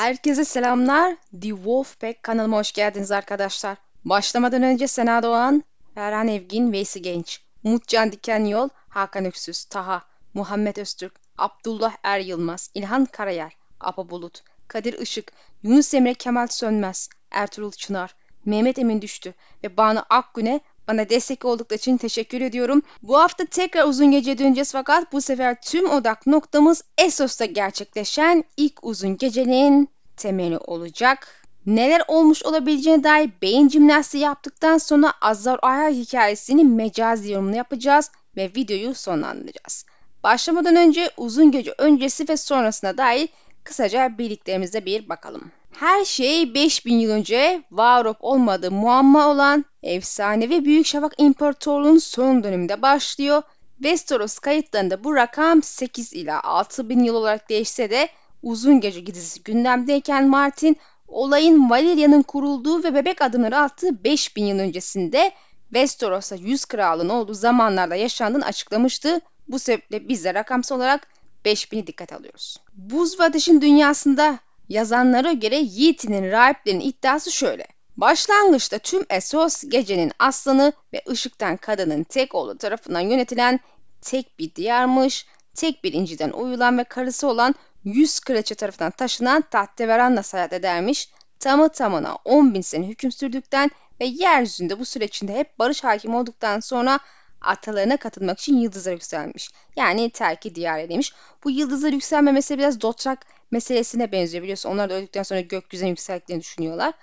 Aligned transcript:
Herkese 0.00 0.44
selamlar. 0.44 1.16
The 1.32 1.48
Wolfpack 1.48 2.22
kanalıma 2.22 2.58
hoş 2.58 2.72
geldiniz 2.72 3.10
arkadaşlar. 3.10 3.78
Başlamadan 4.04 4.62
önce 4.62 4.88
Sena 4.88 5.22
Doğan, 5.22 5.64
Erhan 5.96 6.28
Evgin, 6.28 6.72
Veysi 6.72 7.02
Genç, 7.02 7.40
Umutcan 7.64 8.12
Diken 8.12 8.44
Yol, 8.44 8.68
Hakan 8.88 9.24
Öksüz, 9.24 9.64
Taha, 9.64 10.02
Muhammed 10.34 10.76
Öztürk, 10.76 11.12
Abdullah 11.38 11.96
Er 12.02 12.18
Yılmaz, 12.20 12.70
İlhan 12.74 13.04
Karayel, 13.04 13.50
Apa 13.80 14.10
Bulut, 14.10 14.42
Kadir 14.68 14.98
Işık, 14.98 15.32
Yunus 15.62 15.94
Emre 15.94 16.14
Kemal 16.14 16.46
Sönmez, 16.46 17.08
Ertuğrul 17.30 17.70
Çınar, 17.70 18.14
Mehmet 18.44 18.78
Emin 18.78 19.02
Düştü 19.02 19.34
ve 19.64 19.76
Banu 19.76 20.04
Akgün'e 20.10 20.60
bana 20.90 21.08
destek 21.08 21.44
oldukları 21.44 21.78
için 21.78 21.96
teşekkür 21.96 22.40
ediyorum. 22.40 22.82
Bu 23.02 23.18
hafta 23.18 23.44
tekrar 23.44 23.88
uzun 23.88 24.10
gece 24.10 24.38
döneceğiz 24.38 24.72
fakat 24.72 25.12
bu 25.12 25.20
sefer 25.20 25.62
tüm 25.62 25.90
odak 25.90 26.26
noktamız 26.26 26.82
Essos'ta 26.98 27.44
gerçekleşen 27.44 28.44
ilk 28.56 28.84
uzun 28.84 29.16
gecenin 29.16 29.88
temeli 30.16 30.58
olacak. 30.58 31.46
Neler 31.66 32.02
olmuş 32.08 32.44
olabileceğine 32.44 33.04
dair 33.04 33.30
beyin 33.42 33.68
jimnastiği 33.68 34.22
yaptıktan 34.22 34.78
sonra 34.78 35.12
Azar 35.20 35.58
Aya 35.62 35.88
hikayesini 35.88 36.64
mecazi 36.64 37.32
yorumunu 37.32 37.56
yapacağız 37.56 38.10
ve 38.36 38.50
videoyu 38.56 38.94
sonlandıracağız. 38.94 39.84
Başlamadan 40.24 40.76
önce 40.76 41.10
uzun 41.16 41.50
gece 41.50 41.74
öncesi 41.78 42.28
ve 42.28 42.36
sonrasına 42.36 42.98
dair 42.98 43.28
kısaca 43.64 44.18
bildiklerimize 44.18 44.84
bir 44.86 45.08
bakalım. 45.08 45.50
Her 45.72 46.04
şey 46.04 46.54
5000 46.54 46.98
yıl 46.98 47.10
önce 47.10 47.62
var 47.70 48.04
olup 48.04 48.16
olmadığı 48.20 48.70
muamma 48.70 49.28
olan 49.28 49.64
efsanevi 49.82 50.64
Büyük 50.64 50.86
Şafak 50.86 51.14
İmparatorluğu'nun 51.18 51.98
son 51.98 52.44
döneminde 52.44 52.82
başlıyor. 52.82 53.42
Westeros 53.78 54.38
kayıtlarında 54.38 55.04
bu 55.04 55.16
rakam 55.16 55.62
8 55.62 56.12
ila 56.12 56.42
6000 56.42 57.04
yıl 57.04 57.14
olarak 57.14 57.48
değişse 57.48 57.90
de 57.90 58.08
uzun 58.42 58.80
gece 58.80 59.00
gidisi 59.00 59.42
gündemdeyken 59.42 60.28
Martin 60.28 60.76
olayın 61.08 61.70
Valeria'nın 61.70 62.22
kurulduğu 62.22 62.84
ve 62.84 62.94
bebek 62.94 63.22
adımları 63.22 63.58
attığı 63.58 64.04
5000 64.04 64.44
yıl 64.44 64.58
öncesinde 64.58 65.32
Westeros'a 65.68 66.36
100 66.36 66.64
kralın 66.64 67.08
olduğu 67.08 67.34
zamanlarda 67.34 67.94
yaşandığını 67.94 68.44
açıklamıştı. 68.44 69.20
Bu 69.48 69.58
sebeple 69.58 70.08
biz 70.08 70.24
de 70.24 70.34
rakamsal 70.34 70.76
olarak 70.76 71.06
5000'i 71.44 71.86
dikkat 71.86 72.12
alıyoruz. 72.12 72.56
Buz 72.74 73.20
ve 73.20 73.24
Ateş'in 73.24 73.60
dünyasında 73.60 74.38
yazanlara 74.70 75.32
göre 75.32 75.56
Yiğit'in 75.56 76.30
rahiplerinin 76.30 76.80
iddiası 76.80 77.32
şöyle. 77.32 77.66
Başlangıçta 77.96 78.78
tüm 78.78 79.04
Essos 79.10 79.64
gecenin 79.68 80.12
aslanı 80.18 80.72
ve 80.92 81.02
ışıktan 81.08 81.56
kadının 81.56 82.04
tek 82.04 82.34
oğlu 82.34 82.58
tarafından 82.58 83.00
yönetilen 83.00 83.60
tek 84.00 84.38
bir 84.38 84.54
diyarmış, 84.54 85.26
tek 85.54 85.84
bir 85.84 85.92
inciden 85.92 86.30
uyulan 86.30 86.78
ve 86.78 86.84
karısı 86.84 87.28
olan 87.28 87.54
100 87.84 88.20
kraliçe 88.20 88.54
tarafından 88.54 88.90
taşınan 88.90 89.42
Tahteveran'la 89.50 90.22
seyahat 90.22 90.52
edermiş. 90.52 91.10
Tamı 91.38 91.68
tamına 91.68 92.16
10 92.24 92.54
bin 92.54 92.60
sene 92.60 92.86
hüküm 92.86 93.12
sürdükten 93.12 93.70
ve 94.00 94.04
yeryüzünde 94.04 94.78
bu 94.78 94.84
süre 94.84 95.04
içinde 95.04 95.34
hep 95.34 95.58
barış 95.58 95.84
hakim 95.84 96.14
olduktan 96.14 96.60
sonra 96.60 97.00
atalarına 97.40 97.96
katılmak 97.96 98.38
için 98.40 98.58
yıldızlara 98.58 98.94
yükselmiş. 98.94 99.50
Yani 99.76 100.10
terki 100.10 100.54
diyar 100.54 100.78
edilmiş. 100.78 101.12
Bu 101.44 101.50
yıldızlara 101.50 101.94
yükselme 101.94 102.32
meselesi 102.32 102.58
biraz 102.58 102.80
Dotrak 102.80 103.26
meselesine 103.50 104.12
benziyor 104.12 104.42
biliyorsun. 104.42 104.70
Onlar 104.70 104.90
da 104.90 104.94
öldükten 104.94 105.22
sonra 105.22 105.40
gökyüzüne 105.40 105.88
yükseldiklerini 105.88 106.42
düşünüyorlar. 106.42 106.94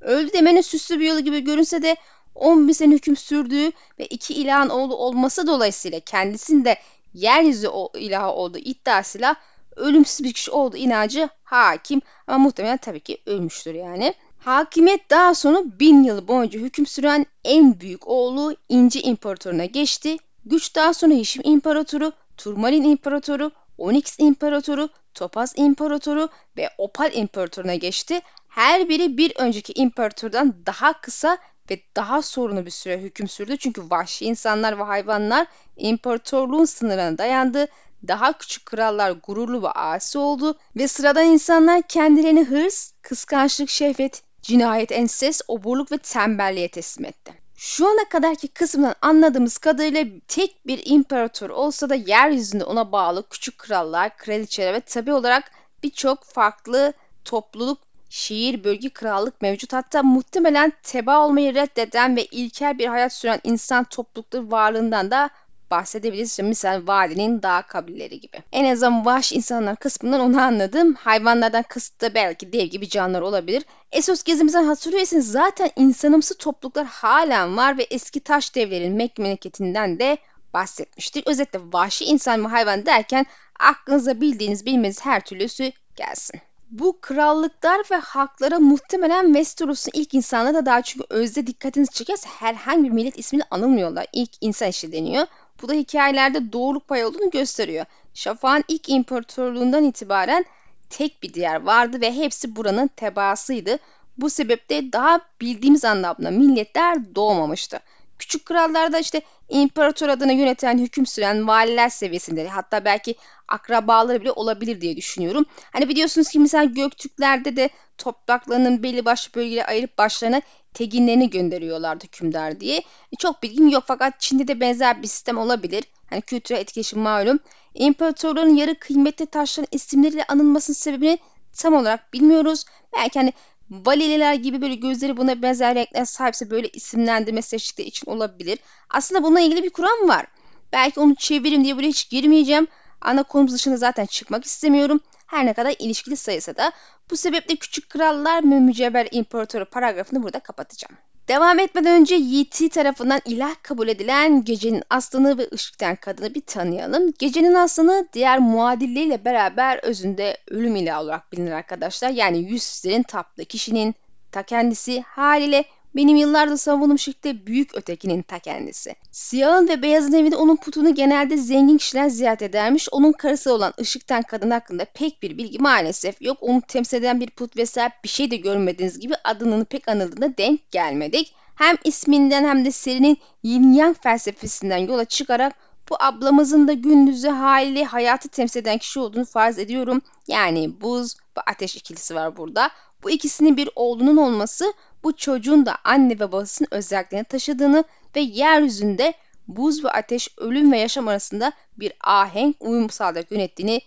Öldü 0.00 0.32
demenin 0.32 0.60
süslü 0.60 1.00
bir 1.00 1.08
yolu 1.08 1.20
gibi 1.20 1.40
görünse 1.40 1.82
de 1.82 1.96
10 2.34 2.68
bin 2.68 2.72
sene 2.72 2.94
hüküm 2.94 3.16
sürdüğü 3.16 3.72
ve 3.98 4.06
iki 4.06 4.34
ilahın 4.34 4.68
oğlu 4.68 4.96
olması 4.96 5.46
dolayısıyla 5.46 6.00
kendisinde 6.00 6.76
yeryüzü 7.14 7.68
ilahı 7.94 8.30
olduğu 8.30 8.58
iddiasıyla 8.58 9.36
ölümsüz 9.76 10.26
bir 10.26 10.32
kişi 10.32 10.50
olduğu 10.50 10.76
inancı 10.76 11.28
hakim 11.44 12.00
ama 12.26 12.38
muhtemelen 12.38 12.76
tabii 12.76 13.00
ki 13.00 13.18
ölmüştür 13.26 13.74
yani. 13.74 14.14
Hakimiyet 14.44 15.10
daha 15.10 15.34
sonra 15.34 15.58
bin 15.80 16.04
yıl 16.04 16.28
boyunca 16.28 16.60
hüküm 16.60 16.86
süren 16.86 17.26
en 17.44 17.80
büyük 17.80 18.08
oğlu 18.08 18.56
İnci 18.68 19.00
İmparatoruna 19.00 19.64
geçti. 19.64 20.16
Güç 20.44 20.74
daha 20.74 20.94
sonra 20.94 21.14
Hişim 21.14 21.42
İmparatoru, 21.44 22.12
Turmalin 22.36 22.84
İmparatoru, 22.84 23.50
Onyx 23.78 24.16
İmparatoru, 24.18 24.88
Topaz 25.14 25.54
İmparatoru 25.56 26.28
ve 26.56 26.70
Opal 26.78 27.10
İmparatoruna 27.14 27.74
geçti. 27.74 28.20
Her 28.48 28.88
biri 28.88 29.18
bir 29.18 29.32
önceki 29.36 29.72
imparatordan 29.72 30.54
daha 30.66 31.00
kısa 31.00 31.38
ve 31.70 31.80
daha 31.96 32.22
sorunlu 32.22 32.66
bir 32.66 32.70
süre 32.70 32.98
hüküm 33.00 33.28
sürdü. 33.28 33.56
Çünkü 33.56 33.90
vahşi 33.90 34.24
insanlar 34.24 34.78
ve 34.78 34.82
hayvanlar 34.82 35.46
imparatorluğun 35.76 36.64
sınırına 36.64 37.18
dayandı. 37.18 37.66
Daha 38.08 38.38
küçük 38.38 38.66
krallar 38.66 39.10
gururlu 39.10 39.62
ve 39.62 39.68
asi 39.68 40.18
oldu 40.18 40.58
ve 40.76 40.88
sıradan 40.88 41.26
insanlar 41.26 41.82
kendilerini 41.82 42.44
hırs, 42.44 42.92
kıskançlık, 43.02 43.70
şehvet, 43.70 44.22
cinayet, 44.44 44.92
enses, 44.92 45.40
oburluk 45.48 45.92
ve 45.92 45.98
tembelliğe 45.98 46.68
teslim 46.68 47.06
etti. 47.06 47.32
Şu 47.56 47.86
ana 47.86 48.08
kadarki 48.08 48.48
kısımdan 48.48 48.94
anladığımız 49.02 49.58
kadarıyla 49.58 50.04
tek 50.28 50.66
bir 50.66 50.82
imparator 50.84 51.50
olsa 51.50 51.88
da 51.88 51.94
yeryüzünde 51.94 52.64
ona 52.64 52.92
bağlı 52.92 53.28
küçük 53.28 53.58
krallar, 53.58 54.16
kraliçeler 54.16 54.74
ve 54.74 54.80
tabi 54.80 55.12
olarak 55.12 55.50
birçok 55.82 56.24
farklı 56.24 56.92
topluluk, 57.24 57.78
şehir, 58.08 58.64
bölge, 58.64 58.88
krallık 58.88 59.42
mevcut. 59.42 59.72
Hatta 59.72 60.02
muhtemelen 60.02 60.72
teba 60.82 61.26
olmayı 61.26 61.54
reddeden 61.54 62.16
ve 62.16 62.24
ilkel 62.24 62.78
bir 62.78 62.86
hayat 62.86 63.12
süren 63.12 63.40
insan 63.44 63.84
toplulukları 63.84 64.50
varlığından 64.50 65.10
da 65.10 65.30
bahsedebiliriz. 65.70 66.30
İşte 66.30 66.42
misal 66.42 66.86
vadinin 66.86 67.42
dağ 67.42 67.62
kabileleri 67.62 68.20
gibi. 68.20 68.42
En 68.52 68.72
azından 68.72 69.04
vahşi 69.04 69.34
insanlar 69.34 69.76
kısmından 69.76 70.20
onu 70.20 70.40
anladım. 70.40 70.94
Hayvanlardan 70.94 71.62
kısıt 71.62 72.00
da 72.00 72.14
belki 72.14 72.52
dev 72.52 72.66
gibi 72.66 72.88
canlılar 72.88 73.20
olabilir. 73.20 73.64
Esos 73.92 74.22
gezimizden 74.22 74.64
hatırlıyorsanız 74.64 75.30
zaten 75.30 75.70
insanımsı 75.76 76.38
topluluklar 76.38 76.86
halen 76.86 77.56
var 77.56 77.78
ve 77.78 77.82
eski 77.82 78.20
taş 78.20 78.54
devlerin 78.54 78.92
memleketinden 79.18 79.98
de 79.98 80.18
bahsetmiştik. 80.54 81.28
Özetle 81.28 81.60
vahşi 81.72 82.04
insan 82.04 82.44
ve 82.44 82.48
hayvan 82.48 82.86
derken 82.86 83.26
aklınıza 83.60 84.20
bildiğiniz 84.20 84.66
bilmeniz 84.66 85.04
her 85.04 85.24
türlüsü 85.24 85.72
gelsin. 85.96 86.40
Bu 86.70 87.00
krallıklar 87.00 87.82
ve 87.90 87.96
halklara 87.96 88.58
muhtemelen 88.58 89.26
Westeros'un 89.26 89.90
ilk 89.94 90.14
insanlara 90.14 90.54
da 90.54 90.66
daha 90.66 90.82
çünkü 90.82 91.06
özde 91.10 91.46
dikkatinizi 91.46 91.92
çekerse 91.92 92.28
herhangi 92.28 92.84
bir 92.84 92.90
millet 92.90 93.18
ismiyle 93.18 93.46
anılmıyorlar. 93.50 94.06
İlk 94.12 94.30
insan 94.40 94.68
işi 94.68 94.92
deniyor. 94.92 95.26
Bu 95.64 95.68
da 95.68 95.72
hikayelerde 95.74 96.52
doğruluk 96.52 96.88
payı 96.88 97.06
olduğunu 97.06 97.30
gösteriyor. 97.30 97.86
Şafak'ın 98.14 98.64
ilk 98.68 98.88
imparatorluğundan 98.88 99.84
itibaren 99.84 100.44
tek 100.90 101.22
bir 101.22 101.34
diğer 101.34 101.62
vardı 101.62 102.00
ve 102.00 102.12
hepsi 102.12 102.56
buranın 102.56 102.88
tebaasıydı. 102.88 103.78
Bu 104.18 104.30
sebeple 104.30 104.92
daha 104.92 105.20
bildiğimiz 105.40 105.84
anlamda 105.84 106.30
milletler 106.30 107.14
doğmamıştı. 107.14 107.80
Küçük 108.18 108.46
krallarda 108.46 108.98
işte 108.98 109.22
imparator 109.48 110.08
adına 110.08 110.32
yöneten, 110.32 110.78
hüküm 110.78 111.06
süren 111.06 111.48
valiler 111.48 111.88
seviyesinde 111.88 112.48
hatta 112.48 112.84
belki 112.84 113.14
akrabaları 113.48 114.20
bile 114.20 114.32
olabilir 114.32 114.80
diye 114.80 114.96
düşünüyorum. 114.96 115.44
Hani 115.72 115.88
biliyorsunuz 115.88 116.28
ki 116.28 116.38
mesela 116.38 116.64
Göktürklerde 116.64 117.56
de 117.56 117.68
topraklarının 117.98 118.82
belli 118.82 119.04
başlı 119.04 119.34
bölgelere 119.34 119.64
ayırıp 119.64 119.98
başlarına 119.98 120.42
teginlerini 120.74 121.30
gönderiyorlardı 121.30 122.04
hükümdar 122.04 122.60
diye. 122.60 122.78
E, 122.78 123.16
çok 123.18 123.42
bilgim 123.42 123.68
yok 123.68 123.84
fakat 123.86 124.20
Çin'de 124.20 124.48
de 124.48 124.60
benzer 124.60 125.02
bir 125.02 125.06
sistem 125.06 125.38
olabilir. 125.38 125.84
Hani 126.10 126.22
kültürel 126.22 126.60
etkileşim 126.60 127.00
malum. 127.00 127.38
İmparatorların 127.74 128.56
yarı 128.56 128.78
kıymetli 128.78 129.26
taşların 129.26 129.68
isimleriyle 129.72 130.24
anılmasının 130.24 130.74
sebebini 130.74 131.18
tam 131.52 131.74
olarak 131.74 132.12
bilmiyoruz. 132.12 132.64
Belki 132.96 133.18
hani 133.18 133.32
Valililer 133.70 134.34
gibi 134.34 134.62
böyle 134.62 134.74
gözleri 134.74 135.16
buna 135.16 135.42
benzer 135.42 135.74
renkler 135.74 136.04
sahipse 136.04 136.50
böyle 136.50 136.68
isimlendirme 136.68 137.42
seçtikleri 137.42 137.88
için 137.88 138.10
olabilir. 138.10 138.58
Aslında 138.90 139.22
bununla 139.22 139.40
ilgili 139.40 139.62
bir 139.62 139.70
kuram 139.70 140.08
var. 140.08 140.26
Belki 140.72 141.00
onu 141.00 141.14
çevirim 141.14 141.64
diye 141.64 141.76
buraya 141.76 141.88
hiç 141.88 142.10
girmeyeceğim. 142.10 142.66
Ana 143.04 143.22
konumuz 143.22 143.54
dışında 143.54 143.76
zaten 143.76 144.06
çıkmak 144.06 144.44
istemiyorum. 144.44 145.00
Her 145.26 145.46
ne 145.46 145.52
kadar 145.52 145.74
ilişkili 145.78 146.16
sayısa 146.16 146.56
da 146.56 146.72
bu 147.10 147.16
sebeple 147.16 147.56
Küçük 147.56 147.90
Krallar 147.90 148.50
ve 148.50 148.60
Mücevher 148.60 149.08
İmparatoru 149.10 149.64
paragrafını 149.64 150.22
burada 150.22 150.40
kapatacağım. 150.40 150.96
Devam 151.28 151.58
etmeden 151.58 152.00
önce 152.00 152.14
Yiti 152.14 152.68
tarafından 152.68 153.20
ilah 153.24 153.54
kabul 153.62 153.88
edilen 153.88 154.44
gecenin 154.44 154.82
aslanı 154.90 155.38
ve 155.38 155.48
ışıktan 155.52 155.96
kadını 155.96 156.34
bir 156.34 156.40
tanıyalım. 156.40 157.12
Gecenin 157.18 157.54
aslanı 157.54 158.08
diğer 158.12 158.38
muadilleriyle 158.38 159.24
beraber 159.24 159.78
özünde 159.82 160.38
ölüm 160.48 160.76
ilahı 160.76 161.02
olarak 161.02 161.32
bilinir 161.32 161.52
arkadaşlar. 161.52 162.10
Yani 162.10 162.38
yüzsüzlerin 162.38 163.02
taptığı 163.02 163.44
kişinin 163.44 163.94
ta 164.32 164.42
kendisi 164.42 165.00
haliyle 165.00 165.64
benim 165.96 166.16
yıllardır 166.16 166.56
savunduğum 166.56 166.98
şekilde 166.98 167.46
büyük 167.46 167.74
ötekinin 167.74 168.22
ta 168.22 168.38
kendisi. 168.38 168.94
Siyahın 169.12 169.68
ve 169.68 169.82
beyazın 169.82 170.12
evinde 170.12 170.36
onun 170.36 170.56
putunu 170.56 170.94
genelde 170.94 171.36
zengin 171.36 171.78
kişiler 171.78 172.08
ziyaret 172.08 172.42
edermiş. 172.42 172.88
Onun 172.92 173.12
karısı 173.12 173.54
olan 173.54 173.72
ışıktan 173.80 174.22
kadın 174.22 174.50
hakkında 174.50 174.84
pek 174.84 175.22
bir 175.22 175.38
bilgi 175.38 175.58
maalesef 175.58 176.22
yok. 176.22 176.38
Onu 176.40 176.62
temsil 176.68 176.96
eden 176.96 177.20
bir 177.20 177.30
put 177.30 177.56
vesaire 177.56 177.92
bir 178.04 178.08
şey 178.08 178.30
de 178.30 178.36
görmediğiniz 178.36 179.00
gibi 179.00 179.14
adının 179.24 179.64
pek 179.64 179.88
anıldığına 179.88 180.36
denk 180.38 180.70
gelmedik. 180.70 181.34
Hem 181.54 181.76
isminden 181.84 182.44
hem 182.44 182.64
de 182.64 182.70
serinin 182.70 183.18
yin 183.42 183.72
yang 183.72 183.96
felsefesinden 184.02 184.78
yola 184.78 185.04
çıkarak 185.04 185.54
Bu 185.90 185.96
ablamızın 186.00 186.68
da 186.68 186.72
gündüzü 186.72 187.28
hali 187.28 187.84
hayatı 187.84 188.28
temsil 188.28 188.60
eden 188.60 188.78
kişi 188.78 189.00
olduğunu 189.00 189.24
farz 189.24 189.58
ediyorum. 189.58 190.02
Yani 190.28 190.80
buz 190.80 191.16
ve 191.36 191.40
ateş 191.46 191.76
ikilisi 191.76 192.14
var 192.14 192.36
burada. 192.36 192.70
Bu 193.04 193.10
ikisinin 193.10 193.56
bir 193.56 193.68
oğlunun 193.76 194.16
olması 194.16 194.74
bu 195.04 195.16
çocuğun 195.16 195.66
da 195.66 195.76
anne 195.84 196.14
ve 196.14 196.20
babasının 196.20 196.68
özelliklerini 196.70 197.24
taşıdığını 197.24 197.84
ve 198.16 198.20
yeryüzünde 198.20 199.14
buz 199.48 199.84
ve 199.84 199.90
ateş 199.90 200.28
ölüm 200.36 200.72
ve 200.72 200.78
yaşam 200.78 201.08
arasında 201.08 201.52
bir 201.76 201.92
ahenk 202.04 202.56
uyum 202.60 202.90
sağlayarak 202.90 203.32
yönettiğini 203.32 203.80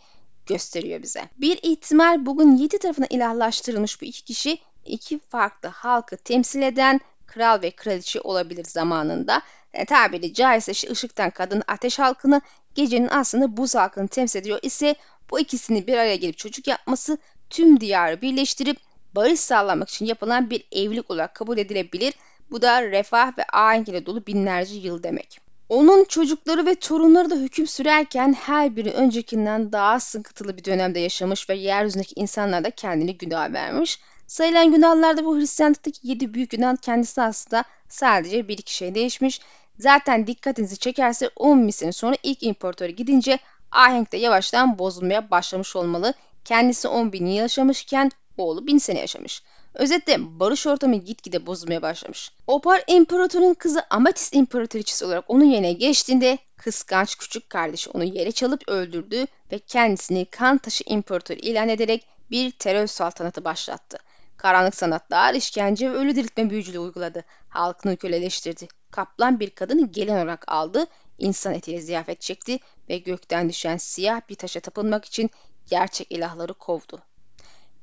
gösteriyor 0.45 1.03
bize. 1.03 1.29
Bir 1.37 1.59
ihtimal 1.63 2.25
bugün 2.25 2.55
yedi 2.55 2.77
tarafına 2.77 3.05
ilahlaştırılmış 3.09 4.01
bu 4.01 4.05
iki 4.05 4.23
kişi 4.23 4.57
iki 4.85 5.19
farklı 5.19 5.69
halkı 5.69 6.17
temsil 6.17 6.61
eden 6.61 6.99
kral 7.27 7.61
ve 7.61 7.71
kraliçe 7.71 8.21
olabilir 8.21 8.63
zamanında. 8.63 9.41
E, 9.73 9.85
tabiri 9.85 10.33
caizse 10.33 10.71
işte 10.71 10.91
ışıktan 10.91 11.29
kadın 11.29 11.63
ateş 11.67 11.99
halkını, 11.99 12.41
gecenin 12.75 13.09
aslında 13.11 13.57
buz 13.57 13.75
halkını 13.75 14.07
temsil 14.07 14.39
ediyor 14.39 14.59
ise 14.61 14.95
bu 15.29 15.39
ikisini 15.39 15.87
bir 15.87 15.97
araya 15.97 16.15
gelip 16.15 16.37
çocuk 16.37 16.67
yapması 16.67 17.17
tüm 17.49 17.79
diyarı 17.79 18.21
birleştirip 18.21 18.86
barış 19.17 19.39
sağlamak 19.39 19.89
için 19.89 20.05
yapılan 20.05 20.49
bir 20.49 20.63
evlilik 20.71 21.11
olarak 21.11 21.35
kabul 21.35 21.57
edilebilir. 21.57 22.13
Bu 22.51 22.61
da 22.61 22.83
refah 22.83 23.37
ve 23.37 23.45
ahenk 23.53 23.89
ile 23.89 24.05
dolu 24.05 24.27
binlerce 24.27 24.75
yıl 24.75 25.03
demek. 25.03 25.39
Onun 25.69 26.03
çocukları 26.03 26.65
ve 26.65 26.75
torunları 26.75 27.29
da 27.29 27.35
hüküm 27.35 27.67
sürerken 27.67 28.33
her 28.33 28.75
biri 28.75 28.91
öncekinden 28.91 29.71
daha 29.71 29.99
sıkıntılı 29.99 30.57
bir 30.57 30.63
dönemde 30.63 30.99
yaşamış 30.99 31.49
ve 31.49 31.55
yeryüzündeki 31.55 32.13
insanlar 32.15 32.63
da 32.63 32.71
kendini 32.71 33.17
günah 33.17 33.53
vermiş. 33.53 33.99
Sayılan 34.27 34.71
günahlarda 34.71 35.25
bu 35.25 35.37
Hristiyanlıktaki 35.37 35.99
yedi 36.03 36.33
büyük 36.33 36.49
günah 36.49 36.75
kendisi 36.77 37.21
aslında 37.21 37.63
sadece 37.89 38.47
bir 38.47 38.57
iki 38.57 38.75
şey 38.75 38.95
değişmiş. 38.95 39.41
Zaten 39.79 40.27
dikkatinizi 40.27 40.77
çekerse 40.77 41.29
10 41.35 41.63
bin 41.63 41.71
sene 41.71 41.91
sonra 41.91 42.15
ilk 42.23 42.43
imparatora 42.43 42.89
gidince 42.89 43.39
ahenk 43.71 44.11
de 44.11 44.17
yavaştan 44.17 44.79
bozulmaya 44.79 45.31
başlamış 45.31 45.75
olmalı. 45.75 46.13
Kendisi 46.45 46.87
10 46.87 47.13
bin 47.13 47.25
yıl 47.25 47.35
yaşamışken 47.35 48.11
oğlu 48.37 48.67
1000 48.67 48.77
sene 48.77 48.99
yaşamış. 48.99 49.43
Özetle 49.73 50.39
barış 50.39 50.67
ortamı 50.67 50.95
gitgide 50.95 51.45
bozulmaya 51.45 51.81
başlamış. 51.81 52.31
Opar 52.47 52.83
imparatorun 52.87 53.53
kızı 53.53 53.83
Amatist 53.89 54.35
imparatoriçesi 54.35 55.05
olarak 55.05 55.25
onun 55.27 55.45
yerine 55.45 55.73
geçtiğinde 55.73 56.37
kıskanç 56.57 57.15
küçük 57.15 57.49
kardeşi 57.49 57.89
onu 57.89 58.03
yere 58.03 58.31
çalıp 58.31 58.69
öldürdü 58.69 59.25
ve 59.51 59.59
kendisini 59.59 60.25
kan 60.25 60.57
taşı 60.57 60.83
imparatoru 60.87 61.37
ilan 61.37 61.69
ederek 61.69 62.07
bir 62.31 62.51
terör 62.51 62.87
saltanatı 62.87 63.45
başlattı. 63.45 63.97
Karanlık 64.37 64.75
sanatlar, 64.75 65.33
işkence 65.33 65.91
ve 65.91 65.95
ölü 65.95 66.15
diriltme 66.15 66.49
büyücülüğü 66.49 66.79
uyguladı. 66.79 67.23
Halkını 67.49 67.97
köleleştirdi. 67.97 68.67
Kaplan 68.91 69.39
bir 69.39 69.49
kadını 69.49 69.87
gelin 69.87 70.13
olarak 70.13 70.43
aldı, 70.47 70.85
insan 71.17 71.53
etiyle 71.53 71.81
ziyafet 71.81 72.21
çekti 72.21 72.59
ve 72.89 72.97
gökten 72.97 73.49
düşen 73.49 73.77
siyah 73.77 74.21
bir 74.29 74.35
taşa 74.35 74.59
tapınmak 74.59 75.05
için 75.05 75.29
gerçek 75.69 76.11
ilahları 76.11 76.53
kovdu. 76.53 77.01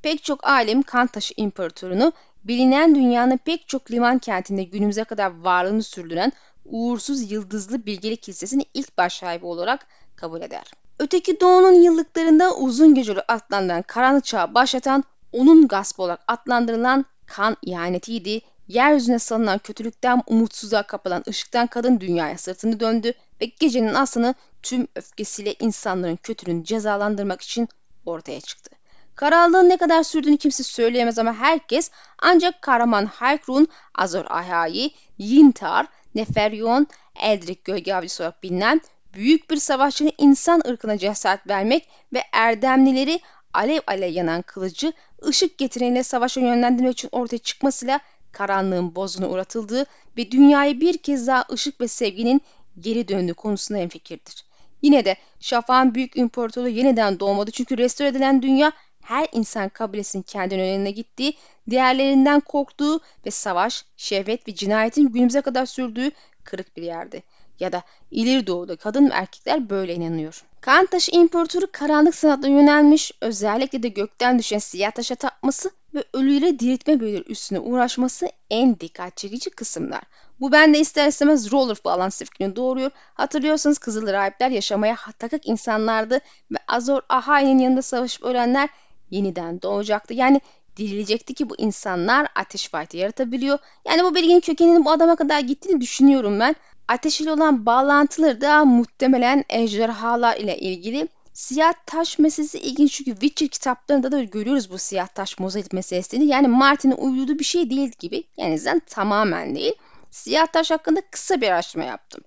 Pek 0.05 0.25
çok 0.25 0.47
alim 0.47 0.83
Kantaşı 0.83 1.35
İmparatorunu 1.37 2.13
bilinen 2.45 2.95
dünyanın 2.95 3.37
pek 3.37 3.69
çok 3.69 3.91
liman 3.91 4.19
kentinde 4.19 4.65
günümüze 4.65 5.05
kadar 5.05 5.41
varlığını 5.41 5.83
sürdüren 5.83 6.33
uğursuz 6.65 7.33
yıldızlı 7.33 7.87
bilgelik 7.87 8.23
kilisesinin 8.23 8.67
ilk 8.75 8.99
baş 8.99 9.17
sahibi 9.17 9.47
olarak 9.47 9.87
kabul 10.17 10.41
eder. 10.41 10.65
Öteki 10.99 11.41
doğunun 11.41 11.73
yıllıklarında 11.73 12.57
uzun 12.57 12.95
geceli 12.95 13.21
atlandıran 13.21 13.83
karanlık 13.83 14.25
çağı 14.25 14.55
başlatan 14.55 15.05
onun 15.33 15.69
gaspı 15.69 16.03
olarak 16.03 16.21
adlandırılan 16.29 17.05
kan 17.27 17.57
ihanetiydi. 17.63 18.41
Yeryüzüne 18.69 19.19
salınan 19.19 19.59
kötülükten 19.59 20.23
umutsuzluğa 20.27 20.83
kapılan 20.83 21.25
ışıktan 21.29 21.67
kadın 21.67 22.01
dünyaya 22.01 22.39
sırtını 22.39 22.81
döndü 22.81 23.13
ve 23.41 23.45
gecenin 23.45 23.95
aslını 23.95 24.35
tüm 24.63 24.89
öfkesiyle 24.97 25.55
insanların 25.61 26.17
kötülüğünü 26.17 26.65
cezalandırmak 26.65 27.43
için 27.43 27.69
ortaya 28.07 28.41
çıktı. 28.41 28.84
Karanlığın 29.17 29.69
ne 29.69 29.77
kadar 29.77 30.03
sürdüğünü 30.03 30.37
kimse 30.37 30.63
söyleyemez 30.63 31.19
ama 31.19 31.35
herkes 31.35 31.91
ancak 32.19 32.63
kahraman 32.63 33.07
Haykrun, 33.07 33.69
Azor 33.95 34.25
Ahai, 34.25 34.91
Yintar, 35.19 35.87
Neferyon, 36.15 36.87
Eldrik 37.21 37.65
gölge 37.65 37.95
avcısı 37.95 38.23
olarak 38.23 38.43
bilinen 38.43 38.81
büyük 39.15 39.51
bir 39.51 39.57
savaşçının 39.57 40.13
insan 40.19 40.63
ırkına 40.69 40.99
cesaret 40.99 41.49
vermek 41.49 41.89
ve 42.13 42.23
erdemlileri 42.33 43.21
alev 43.53 43.81
alev 43.87 44.13
yanan 44.13 44.43
kılıcı 44.43 44.93
ışık 45.27 45.59
getireniyle 45.59 46.03
savaşa 46.03 46.41
yönlendirmek 46.41 46.93
için 46.93 47.09
ortaya 47.13 47.39
çıkmasıyla 47.39 48.01
karanlığın 48.33 48.95
bozuna 48.95 49.29
uğratıldığı 49.29 49.87
ve 50.17 50.31
dünyayı 50.31 50.81
bir 50.81 50.99
kez 50.99 51.27
daha 51.27 51.45
ışık 51.53 51.81
ve 51.81 51.89
sevginin 51.89 52.41
geri 52.81 53.09
döndüğü 53.09 53.35
konusunda 53.35 53.79
hemfikirdir. 53.79 54.45
Yine 54.83 55.05
de 55.05 55.17
Şafak'ın 55.41 55.95
büyük 55.95 56.17
imparatorluğu 56.17 56.69
yeniden 56.69 57.21
doğmadı 57.21 57.51
çünkü 57.51 57.79
restore 57.79 58.09
edilen 58.09 58.43
dünya 58.43 58.73
her 59.05 59.29
insan 59.33 59.69
kabilesinin 59.69 60.23
kendi 60.23 60.55
önüne 60.55 60.91
gittiği, 60.91 61.35
diğerlerinden 61.71 62.41
korktuğu 62.41 63.01
ve 63.27 63.31
savaş, 63.31 63.85
şehvet 63.97 64.49
ve 64.49 64.55
cinayetin 64.55 65.09
günümüze 65.09 65.41
kadar 65.41 65.67
sürdüğü 65.67 66.11
kırık 66.45 66.77
bir 66.77 66.83
yerdi. 66.83 67.23
Ya 67.61 67.73
da 67.73 67.83
ileri 68.11 68.47
doğuda 68.47 68.77
kadın 68.77 69.11
ve 69.11 69.15
erkekler 69.15 69.71
böyle 69.71 69.95
inanıyor. 69.95 70.45
Kan 70.61 70.87
taşı 70.87 71.11
imparatoru 71.13 71.67
karanlık 71.73 72.15
sanatla 72.15 72.49
yönelmiş, 72.49 73.13
özellikle 73.21 73.83
de 73.83 73.89
gökten 73.89 74.39
düşen 74.39 74.59
siyah 74.59 74.91
taşa 74.91 75.15
tapması 75.15 75.71
ve 75.95 76.05
ölüyle 76.13 76.59
diriltme 76.59 77.01
büyüleri 77.01 77.25
üstüne 77.29 77.61
uğraşması 77.61 78.29
en 78.51 78.81
dikkat 78.81 79.17
çekici 79.17 79.51
kısımlar. 79.51 80.03
Bu 80.41 80.53
bende 80.53 80.81
ister 80.81 81.09
istemez 81.09 81.53
roller 81.53 81.77
bağlantısı 81.85 82.25
fikrini 82.25 82.57
doğuruyor. 82.57 82.91
Hatırlıyorsanız 83.15 83.79
Kızıl 83.79 84.07
Rahipler 84.07 84.51
yaşamaya 84.51 84.97
takık 85.19 85.47
insanlardı 85.47 86.21
ve 86.51 86.59
Azor 86.69 87.03
Ahai'nin 87.09 87.59
yanında 87.59 87.83
savaşıp 87.83 88.25
ölenler 88.25 88.69
yeniden 89.15 89.63
doğacaktı. 89.63 90.15
Yani 90.15 90.41
dirilecekti 90.77 91.35
ki 91.35 91.51
bu 91.51 91.55
insanlar 91.59 92.29
ateş 92.35 92.69
fight'ı 92.69 92.97
yaratabiliyor. 92.97 93.59
Yani 93.89 94.05
bu 94.05 94.15
bilginin 94.15 94.41
kökeninin 94.41 94.85
bu 94.85 94.91
adama 94.91 95.17
kadar 95.17 95.41
gittiğini 95.41 95.81
düşünüyorum 95.81 96.41
ben. 96.41 96.57
Ateş 96.89 97.21
ile 97.21 97.33
olan 97.33 97.67
bağlantıları 97.67 98.41
da 98.41 98.65
muhtemelen 98.65 99.45
ejderhalar 99.49 100.37
ile 100.37 100.59
ilgili. 100.59 101.09
Siyah 101.33 101.73
taş 101.87 102.19
meselesi 102.19 102.59
ilginç 102.59 102.93
çünkü 102.93 103.11
Witcher 103.11 103.49
kitaplarında 103.49 104.13
da 104.13 104.23
görüyoruz 104.23 104.71
bu 104.71 104.79
siyah 104.79 105.09
taş 105.09 105.39
mozaik 105.39 105.73
meselesini. 105.73 106.27
Yani 106.27 106.49
Martin'in 106.49 106.97
uydurduğu 106.97 107.39
bir 107.39 107.45
şey 107.45 107.71
değil 107.71 107.93
gibi. 107.99 108.25
Yani 108.37 108.59
zaten 108.59 108.83
tamamen 108.87 109.55
değil. 109.55 109.75
Siyah 110.11 110.47
taş 110.47 110.71
hakkında 110.71 111.01
kısa 111.11 111.41
bir 111.41 111.49
araştırma 111.49 111.85
yaptım. 111.85 112.25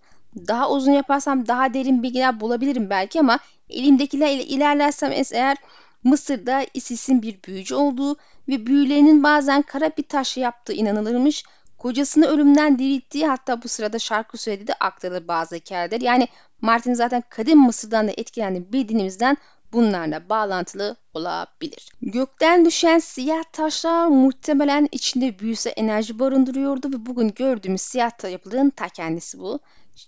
Daha 0.47 0.71
uzun 0.71 0.91
yaparsam 0.91 1.47
daha 1.47 1.73
derin 1.73 2.03
bilgiler 2.03 2.39
bulabilirim 2.39 2.89
belki 2.89 3.19
ama 3.19 3.39
elimdekiler 3.69 4.31
ile 4.31 4.45
ilerlersem 4.45 5.11
eğer 5.31 5.57
Mısır'da 6.03 6.65
Isis'in 6.73 7.21
bir 7.21 7.43
büyücü 7.43 7.75
olduğu 7.75 8.15
ve 8.47 8.65
büyülerinin 8.65 9.23
bazen 9.23 9.61
kara 9.61 9.89
bir 9.97 10.03
taşla 10.03 10.41
yaptığı 10.41 10.73
inanılırmış. 10.73 11.43
Kocasını 11.77 12.27
ölümden 12.27 12.79
dirilttiği 12.79 13.27
hatta 13.27 13.63
bu 13.63 13.67
sırada 13.67 13.99
şarkı 13.99 14.37
söylediği 14.37 14.67
de 14.67 14.73
aktarılır 14.73 15.27
bazı 15.27 15.55
hikayeler. 15.55 16.01
Yani 16.01 16.27
Martin 16.61 16.93
zaten 16.93 17.23
kadim 17.29 17.59
Mısır'dan 17.59 18.07
da 18.07 18.11
etkilendiğini 18.17 18.73
bildiğimizden 18.73 19.37
bunlarla 19.73 20.29
bağlantılı 20.29 20.95
olabilir. 21.13 21.89
Gökten 22.01 22.65
düşen 22.65 22.99
siyah 22.99 23.43
taşlar 23.43 24.07
muhtemelen 24.07 24.87
içinde 24.91 25.39
büyüse 25.39 25.69
enerji 25.69 26.19
barındırıyordu 26.19 26.87
ve 26.87 27.05
bugün 27.05 27.33
gördüğümüz 27.35 27.81
siyah 27.81 28.31
yapıların 28.31 28.69
ta 28.69 28.89
kendisi 28.89 29.39
bu 29.39 29.59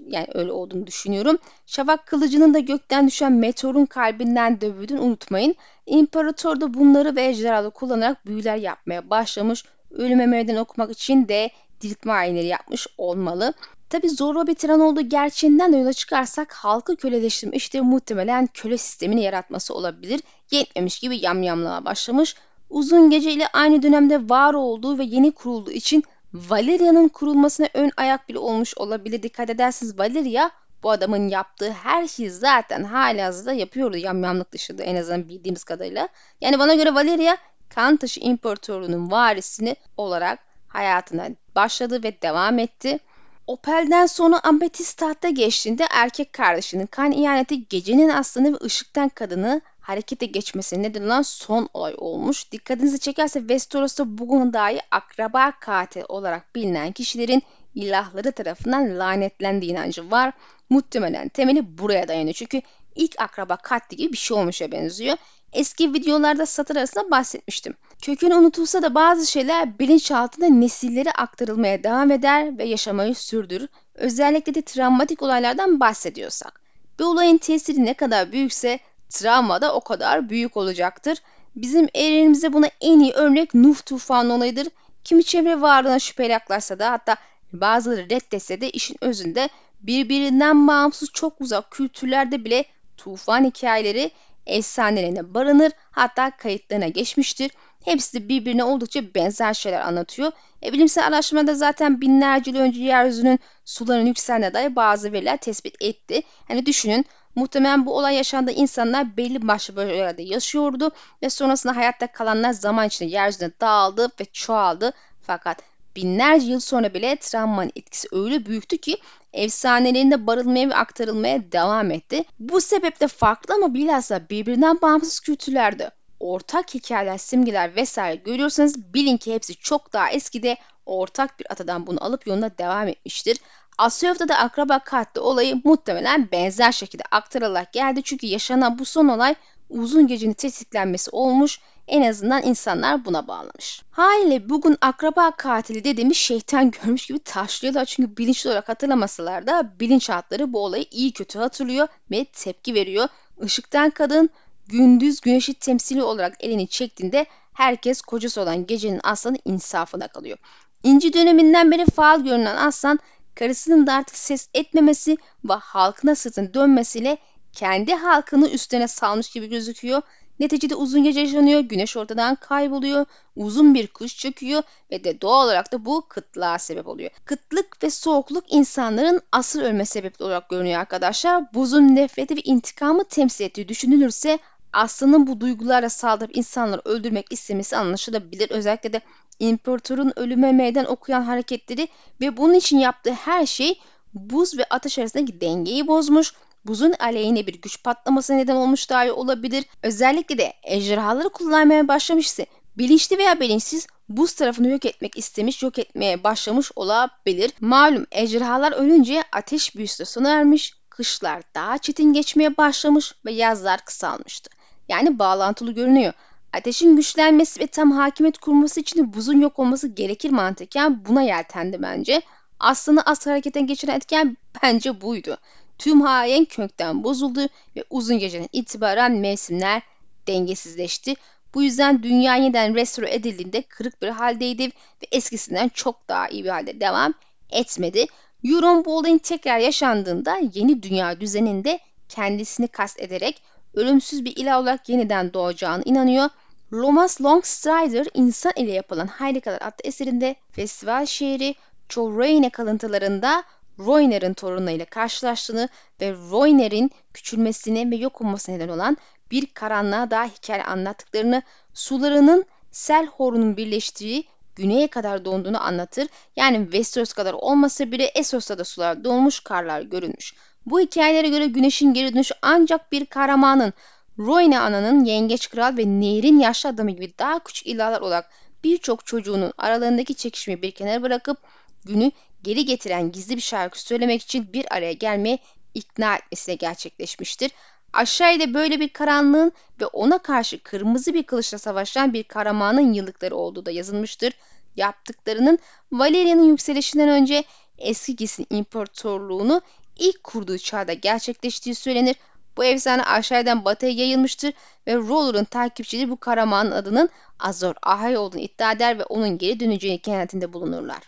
yani 0.07 0.27
öyle 0.33 0.51
olduğunu 0.51 0.87
düşünüyorum. 0.87 1.37
Şafak 1.65 2.05
kılıcının 2.05 2.53
da 2.53 2.59
gökten 2.59 3.07
düşen 3.07 3.33
meteorun 3.33 3.85
kalbinden 3.85 4.61
dövüldüğünü 4.61 4.99
unutmayın. 4.99 5.55
İmparator 5.85 6.61
da 6.61 6.73
bunları 6.73 7.15
ve 7.15 7.25
ejderhalı 7.25 7.71
kullanarak 7.71 8.25
büyüler 8.25 8.55
yapmaya 8.55 9.09
başlamış. 9.09 9.63
Ölüme 9.91 10.25
meydan 10.25 10.55
okumak 10.55 10.91
için 10.91 11.27
de 11.27 11.49
diriltme 11.81 12.11
ayinleri 12.11 12.47
yapmış 12.47 12.87
olmalı. 12.97 13.53
Tabi 13.89 14.09
zorba 14.09 14.47
bir 14.47 14.55
tiran 14.55 14.79
olduğu 14.79 15.01
gerçeğinden 15.01 15.73
de 15.73 15.77
yola 15.77 15.93
çıkarsak 15.93 16.53
halkı 16.53 16.95
köleleştirme 16.95 17.57
işte 17.57 17.81
muhtemelen 17.81 18.47
köle 18.53 18.77
sistemini 18.77 19.23
yaratması 19.23 19.73
olabilir. 19.73 20.21
Yetmemiş 20.51 20.99
gibi 20.99 21.17
yamyamlığa 21.17 21.85
başlamış. 21.85 22.35
Uzun 22.69 23.09
gece 23.09 23.31
ile 23.31 23.47
aynı 23.47 23.83
dönemde 23.83 24.29
var 24.29 24.53
olduğu 24.53 24.97
ve 24.97 25.03
yeni 25.03 25.31
kurulduğu 25.31 25.71
için 25.71 26.03
Valeria'nın 26.33 27.07
kurulmasına 27.07 27.67
ön 27.73 27.91
ayak 27.97 28.29
bile 28.29 28.39
olmuş 28.39 28.77
olabilir. 28.77 29.23
Dikkat 29.23 29.49
edersiniz 29.49 29.99
Valeria 29.99 30.49
bu 30.83 30.91
adamın 30.91 31.27
yaptığı 31.27 31.71
her 31.71 32.07
şeyi 32.07 32.29
zaten 32.29 32.83
hala 32.83 33.25
hazırda 33.25 33.53
yapıyordu 33.53 33.97
yamyamlık 33.97 34.51
dışında 34.51 34.83
en 34.83 34.95
azından 34.95 35.29
bildiğimiz 35.29 35.63
kadarıyla. 35.63 36.09
Yani 36.41 36.59
bana 36.59 36.75
göre 36.75 36.95
Valeria 36.95 37.37
kan 37.69 37.97
taşı 37.97 38.19
imparatorluğunun 38.19 39.11
varisini 39.11 39.75
olarak 39.97 40.39
hayatına 40.67 41.29
başladı 41.55 42.03
ve 42.03 42.21
devam 42.21 42.59
etti. 42.59 42.99
Opel'den 43.47 44.05
sonra 44.05 44.39
Ametist 44.43 44.97
tahta 44.97 45.29
geçtiğinde 45.29 45.85
erkek 45.91 46.33
kardeşinin 46.33 46.85
kan 46.85 47.11
ihaneti 47.11 47.67
gecenin 47.67 48.09
aslanı 48.09 48.53
ve 48.53 48.57
ışıktan 48.65 49.09
kadını 49.09 49.61
harekete 49.89 50.25
geçmesine 50.25 50.83
neden 50.83 51.03
olan 51.03 51.21
son 51.21 51.69
olay 51.73 51.93
olmuş. 51.97 52.51
Dikkatinizi 52.51 52.99
çekerse 52.99 53.39
Westeros'ta 53.39 54.17
bugün 54.17 54.53
dahi 54.53 54.79
akraba 54.91 55.51
katil 55.59 56.01
olarak 56.07 56.55
bilinen 56.55 56.91
kişilerin 56.91 57.43
ilahları 57.75 58.31
tarafından 58.31 58.99
lanetlendiği 58.99 59.71
inancı 59.71 60.11
var. 60.11 60.33
Muhtemelen 60.69 61.29
temeli 61.29 61.77
buraya 61.77 62.07
dayanıyor. 62.07 62.33
Çünkü 62.33 62.61
ilk 62.95 63.21
akraba 63.21 63.55
katli 63.55 63.97
gibi 63.97 64.13
bir 64.13 64.17
şey 64.17 64.37
olmuşa 64.37 64.71
benziyor. 64.71 65.17
Eski 65.53 65.93
videolarda 65.93 66.45
satır 66.45 66.75
arasında 66.75 67.11
bahsetmiştim. 67.11 67.73
Kökünü 68.01 68.35
unutulsa 68.35 68.81
da 68.81 68.95
bazı 68.95 69.31
şeyler 69.31 69.79
bilinçaltında 69.79 70.47
nesillere 70.47 71.11
aktarılmaya 71.11 71.83
devam 71.83 72.11
eder 72.11 72.57
ve 72.57 72.63
yaşamayı 72.63 73.15
sürdürür. 73.15 73.67
Özellikle 73.95 74.55
de 74.55 74.61
travmatik 74.61 75.21
olaylardan 75.21 75.79
bahsediyorsak. 75.79 76.61
Bir 76.99 77.03
olayın 77.03 77.37
tesiri 77.37 77.85
ne 77.85 77.93
kadar 77.93 78.31
büyükse 78.31 78.79
travma 79.09 79.61
da 79.61 79.73
o 79.73 79.81
kadar 79.81 80.29
büyük 80.29 80.57
olacaktır. 80.57 81.17
Bizim 81.55 81.87
evrenimizde 81.93 82.53
buna 82.53 82.69
en 82.81 82.99
iyi 82.99 83.13
örnek 83.13 83.53
Nuh 83.53 83.77
tufanı 83.85 84.33
olayıdır. 84.33 84.67
Kimi 85.03 85.23
çevre 85.23 85.61
varlığına 85.61 85.99
şüpheyle 85.99 86.33
yaklaşsa 86.33 86.79
da 86.79 86.91
hatta 86.91 87.15
bazıları 87.53 88.09
reddetse 88.09 88.61
de 88.61 88.69
işin 88.69 88.97
özünde 89.01 89.49
birbirinden 89.81 90.67
bağımsız 90.67 91.09
çok 91.13 91.41
uzak 91.41 91.71
kültürlerde 91.71 92.45
bile 92.45 92.65
tufan 92.97 93.45
hikayeleri 93.45 94.11
efsanelerine 94.45 95.33
barınır 95.33 95.71
hatta 95.91 96.37
kayıtlarına 96.37 96.87
geçmiştir. 96.87 97.51
Hepsi 97.85 98.29
birbirine 98.29 98.63
oldukça 98.63 99.15
benzer 99.15 99.53
şeyler 99.53 99.81
anlatıyor. 99.81 100.31
E, 100.63 100.73
bilimsel 100.73 101.07
araştırmada 101.07 101.53
zaten 101.53 102.01
binlerce 102.01 102.51
yıl 102.51 102.57
önce 102.57 102.83
yeryüzünün 102.83 103.39
suların 103.65 104.05
yükseldiğine 104.05 104.53
dair 104.53 104.75
bazı 104.75 105.11
veriler 105.11 105.37
tespit 105.37 105.75
etti. 105.81 106.21
Hani 106.47 106.65
düşünün 106.65 107.05
muhtemelen 107.35 107.85
bu 107.85 107.97
olay 107.97 108.15
yaşandığı 108.15 108.51
insanlar 108.51 109.17
belli 109.17 109.47
başlı 109.47 109.75
bölgelerde 109.75 110.23
yaşıyordu 110.23 110.91
ve 111.23 111.29
sonrasında 111.29 111.75
hayatta 111.75 112.07
kalanlar 112.07 112.51
zaman 112.51 112.87
içinde 112.87 113.09
yeryüzüne 113.09 113.51
dağıldı 113.61 114.09
ve 114.19 114.25
çoğaldı. 114.25 114.93
Fakat 115.21 115.61
binlerce 115.95 116.45
yıl 116.51 116.59
sonra 116.59 116.93
bile 116.93 117.15
travmanın 117.15 117.71
etkisi 117.75 118.07
öyle 118.11 118.45
büyüktü 118.45 118.77
ki 118.77 118.97
efsanelerinde 119.33 120.27
barılmaya 120.27 120.69
ve 120.69 120.75
aktarılmaya 120.75 121.51
devam 121.51 121.91
etti. 121.91 122.23
Bu 122.39 122.61
sebeple 122.61 123.07
farklı 123.07 123.53
ama 123.53 123.73
bilhassa 123.73 124.29
birbirinden 124.29 124.81
bağımsız 124.81 125.19
kültürlerde 125.19 125.91
ortak 126.19 126.73
hikayeler, 126.73 127.17
simgeler 127.17 127.75
vesaire 127.75 128.15
görüyorsanız 128.15 128.93
bilin 128.93 129.17
ki 129.17 129.33
hepsi 129.33 129.55
çok 129.55 129.93
daha 129.93 130.11
eskide 130.11 130.57
ortak 130.85 131.39
bir 131.39 131.51
atadan 131.51 131.87
bunu 131.87 132.03
alıp 132.03 132.27
yoluna 132.27 132.57
devam 132.57 132.87
etmiştir. 132.87 133.37
Asyov'da 133.77 134.27
da 134.27 134.37
akraba 134.37 134.79
katli 134.79 135.21
olayı 135.21 135.61
muhtemelen 135.63 136.31
benzer 136.31 136.71
şekilde 136.71 137.03
aktarılarak 137.11 137.73
geldi 137.73 138.03
çünkü 138.03 138.27
yaşanan 138.27 138.79
bu 138.79 138.85
son 138.85 139.07
olay 139.07 139.35
uzun 139.69 140.07
gecenin 140.07 140.33
tetiklenmesi 140.33 141.09
olmuş 141.11 141.59
en 141.87 142.01
azından 142.01 142.43
insanlar 142.43 143.05
buna 143.05 143.27
bağlamış. 143.27 143.81
Haliyle 143.91 144.49
bugün 144.49 144.77
akraba 144.81 145.31
katili 145.31 145.83
dediğimiz 145.83 146.17
şeytan 146.17 146.71
görmüş 146.83 147.05
gibi 147.05 147.19
taşlıyorlar 147.19 147.85
çünkü 147.85 148.17
bilinçli 148.17 148.49
olarak 148.49 148.69
hatırlamasalar 148.69 149.47
da 149.47 149.73
bilinçaltları 149.79 150.53
bu 150.53 150.59
olayı 150.59 150.85
iyi 150.91 151.11
kötü 151.13 151.39
hatırlıyor 151.39 151.87
ve 152.11 152.25
tepki 152.25 152.73
veriyor. 152.73 153.07
Işıktan 153.43 153.89
kadın 153.89 154.29
gündüz 154.69 155.21
güneşi 155.21 155.53
temsili 155.53 156.03
olarak 156.03 156.33
elini 156.39 156.67
çektiğinde 156.67 157.25
herkes 157.53 158.01
kocası 158.01 158.41
olan 158.41 158.65
gecenin 158.65 158.99
aslanı 159.03 159.37
insafına 159.45 160.07
kalıyor. 160.07 160.37
İnci 160.83 161.13
döneminden 161.13 161.71
beri 161.71 161.85
faal 161.85 162.23
görünen 162.23 162.55
aslan 162.55 162.99
karısının 163.35 163.87
da 163.87 163.93
artık 163.93 164.15
ses 164.15 164.49
etmemesi 164.53 165.17
ve 165.49 165.53
halkına 165.53 166.15
sırtını 166.15 166.53
dönmesiyle 166.53 167.17
kendi 167.53 167.93
halkını 167.93 168.49
üstüne 168.49 168.87
salmış 168.87 169.29
gibi 169.29 169.49
gözüküyor. 169.49 170.01
Neticede 170.39 170.75
uzun 170.75 171.03
gece 171.03 171.19
yaşanıyor, 171.19 171.59
güneş 171.59 171.97
ortadan 171.97 172.35
kayboluyor, 172.35 173.05
uzun 173.35 173.73
bir 173.73 173.87
kış 173.87 174.17
çöküyor 174.17 174.63
ve 174.91 175.03
de 175.03 175.21
doğal 175.21 175.45
olarak 175.45 175.71
da 175.71 175.85
bu 175.85 176.05
kıtlığa 176.09 176.59
sebep 176.59 176.87
oluyor. 176.87 177.11
Kıtlık 177.25 177.83
ve 177.83 177.89
soğukluk 177.89 178.53
insanların 178.53 179.21
asıl 179.31 179.61
ölme 179.61 179.85
sebebi 179.85 180.23
olarak 180.23 180.49
görünüyor 180.49 180.79
arkadaşlar. 180.79 181.53
Buzun 181.53 181.95
nefreti 181.95 182.35
ve 182.35 182.41
intikamı 182.41 183.03
temsil 183.03 183.45
ettiği 183.45 183.67
düşünülürse 183.67 184.39
aslanın 184.73 185.27
bu 185.27 185.41
duygularla 185.41 185.89
saldırıp 185.89 186.37
insanları 186.37 186.81
öldürmek 186.85 187.25
istemesi 187.31 187.77
anlaşılabilir. 187.77 188.49
Özellikle 188.49 188.93
de 188.93 189.01
imparatorun 189.39 190.13
ölüme 190.15 190.51
meydan 190.51 190.85
okuyan 190.85 191.21
hareketleri 191.21 191.87
ve 192.21 192.37
bunun 192.37 192.53
için 192.53 192.77
yaptığı 192.77 193.13
her 193.13 193.45
şey 193.45 193.79
buz 194.13 194.57
ve 194.57 194.65
ateş 194.69 194.99
arasındaki 194.99 195.41
dengeyi 195.41 195.87
bozmuş 195.87 196.33
buzun 196.65 196.93
aleyhine 196.99 197.47
bir 197.47 197.61
güç 197.61 197.83
patlaması 197.83 198.37
neden 198.37 198.55
olmuş 198.55 198.89
dahi 198.89 199.11
olabilir. 199.11 199.65
Özellikle 199.83 200.37
de 200.37 200.53
ejderhaları 200.63 201.29
kullanmaya 201.29 201.87
başlamışsa 201.87 202.45
bilinçli 202.77 203.17
veya 203.17 203.39
bilinçsiz 203.39 203.87
buz 204.09 204.33
tarafını 204.33 204.69
yok 204.69 204.85
etmek 204.85 205.17
istemiş, 205.17 205.63
yok 205.63 205.79
etmeye 205.79 206.23
başlamış 206.23 206.71
olabilir. 206.75 207.51
Malum 207.59 208.05
ejderhalar 208.11 208.71
ölünce 208.71 209.23
ateş 209.31 209.75
büyüsü 209.75 210.05
sona 210.05 210.29
ermiş, 210.29 210.73
kışlar 210.89 211.41
daha 211.55 211.77
çetin 211.77 212.13
geçmeye 212.13 212.57
başlamış 212.57 213.13
ve 213.25 213.31
yazlar 213.31 213.85
kısalmıştı. 213.85 214.58
Yani 214.89 215.19
bağlantılı 215.19 215.71
görünüyor. 215.71 216.13
Ateşin 216.53 216.95
güçlenmesi 216.95 217.59
ve 217.59 217.67
tam 217.67 217.91
hakimiyet 217.91 218.37
kurması 218.37 218.79
için 218.79 219.13
buzun 219.13 219.41
yok 219.41 219.59
olması 219.59 219.87
gerekir 219.87 220.29
mantıken 220.29 221.05
buna 221.05 221.21
yeltendi 221.21 221.81
bence. 221.81 222.21
Aslında 222.59 223.01
as 223.01 223.27
harekete 223.27 223.61
geçiren 223.61 223.95
etken 223.95 224.37
bence 224.63 225.01
buydu. 225.01 225.37
Tüm 225.77 226.01
hayen 226.01 226.45
kökten 226.45 227.03
bozuldu 227.03 227.41
ve 227.75 227.83
uzun 227.89 228.19
geceden 228.19 228.49
itibaren 228.51 229.11
mevsimler 229.11 229.81
dengesizleşti. 230.27 231.13
Bu 231.53 231.63
yüzden 231.63 232.03
dünya 232.03 232.35
yeniden 232.35 232.75
restore 232.75 233.13
edildiğinde 233.13 233.61
kırık 233.61 234.01
bir 234.01 234.07
haldeydi 234.07 234.65
ve 234.67 235.07
eskisinden 235.11 235.69
çok 235.69 236.09
daha 236.09 236.27
iyi 236.27 236.43
bir 236.43 236.49
halde 236.49 236.79
devam 236.79 237.13
etmedi. 237.49 238.05
Euron 238.43 238.83
olayın 238.85 239.17
tekrar 239.17 239.59
yaşandığında 239.59 240.39
yeni 240.53 240.83
dünya 240.83 241.21
düzeninde 241.21 241.79
kendisini 242.09 242.67
kast 242.67 242.99
ederek 242.99 243.41
ölümsüz 243.79 244.25
bir 244.25 244.35
ilah 244.35 244.59
olarak 244.59 244.89
yeniden 244.89 245.33
doğacağını 245.33 245.83
inanıyor. 245.85 246.29
Lomas 246.73 247.21
Longstrider 247.21 248.07
insan 248.13 248.53
ile 248.55 248.71
yapılan 248.71 249.07
Harikalar 249.07 249.61
adlı 249.61 249.81
eserinde 249.83 250.35
festival 250.51 251.05
şehri 251.05 251.55
Cholraine 251.89 252.49
kalıntılarında 252.49 253.43
Royner'in 253.79 254.33
torunlarıyla 254.33 254.85
karşılaştığını 254.85 255.69
ve 256.01 256.11
Royner'in 256.11 256.91
küçülmesine 257.13 257.91
ve 257.91 257.95
yok 257.95 258.21
olmasına 258.21 258.55
neden 258.55 258.69
olan 258.69 258.97
bir 259.31 259.45
karanlığa 259.45 260.11
daha 260.11 260.25
hikaye 260.25 260.63
anlattıklarını, 260.63 261.41
sularının 261.73 262.45
sel 262.71 263.05
horunun 263.05 263.57
birleştiği 263.57 264.23
güneye 264.55 264.87
kadar 264.87 265.25
donduğunu 265.25 265.63
anlatır. 265.63 266.07
Yani 266.35 266.63
Westeros 266.63 267.13
kadar 267.13 267.33
olmasa 267.33 267.91
bile 267.91 268.05
Essos'ta 268.05 268.57
da 268.57 268.63
sular 268.63 269.03
donmuş, 269.03 269.39
karlar 269.39 269.81
görülmüş. 269.81 270.33
Bu 270.65 270.79
hikayelere 270.79 271.29
göre 271.29 271.47
güneşin 271.47 271.93
geri 271.93 272.13
dönüşü 272.13 272.33
ancak 272.41 272.91
bir 272.91 273.05
kahramanın, 273.05 273.73
Royne 274.19 274.59
ananın 274.59 275.05
yengeç 275.05 275.49
kral 275.49 275.77
ve 275.77 275.85
nehrin 275.85 276.39
yaşlı 276.39 276.69
adamı 276.69 276.91
gibi 276.91 277.13
daha 277.19 277.39
küçük 277.39 277.67
ilahlar 277.67 278.01
olarak 278.01 278.29
birçok 278.63 279.05
çocuğunun 279.05 279.53
aralarındaki 279.57 280.15
çekişmeyi 280.15 280.61
bir 280.61 280.71
kenara 280.71 281.01
bırakıp 281.01 281.37
günü 281.85 282.11
geri 282.43 282.65
getiren 282.65 283.11
gizli 283.11 283.35
bir 283.35 283.41
şarkı 283.41 283.81
söylemek 283.81 284.21
için 284.21 284.53
bir 284.53 284.75
araya 284.75 284.93
gelmeye 284.93 285.39
ikna 285.73 286.15
etmesiyle 286.15 286.55
gerçekleşmiştir. 286.55 287.51
Aşağıda 287.93 288.53
böyle 288.53 288.79
bir 288.79 288.89
karanlığın 288.89 289.51
ve 289.81 289.85
ona 289.85 290.17
karşı 290.17 290.63
kırmızı 290.63 291.13
bir 291.13 291.23
kılıçla 291.23 291.57
savaşan 291.57 292.13
bir 292.13 292.23
kahramanın 292.23 292.93
yıllıkları 292.93 293.35
olduğu 293.35 293.65
da 293.65 293.71
yazılmıştır. 293.71 294.33
Yaptıklarının 294.75 295.59
Valeria'nın 295.91 296.43
yükselişinden 296.43 297.09
önce 297.09 297.43
eski 297.77 298.15
Gis'in 298.15 298.47
imparatorluğunu 298.49 299.61
ilk 299.99 300.23
kurduğu 300.23 300.57
çağda 300.57 300.93
gerçekleştiği 300.93 301.75
söylenir. 301.75 302.15
Bu 302.57 302.63
efsane 302.63 303.03
aşağıdan 303.03 303.65
batıya 303.65 303.91
yayılmıştır 303.91 304.53
ve 304.87 304.95
Roller'ın 304.95 305.43
takipçileri 305.43 306.09
bu 306.09 306.17
kahramanın 306.17 306.71
adının 306.71 307.09
Azor 307.39 307.75
Ahai 307.83 308.17
olduğunu 308.17 308.41
iddia 308.41 308.71
eder 308.71 308.99
ve 308.99 309.03
onun 309.03 309.37
geri 309.37 309.59
döneceğini 309.59 310.01
kanaatinde 310.01 310.53
bulunurlar. 310.53 310.99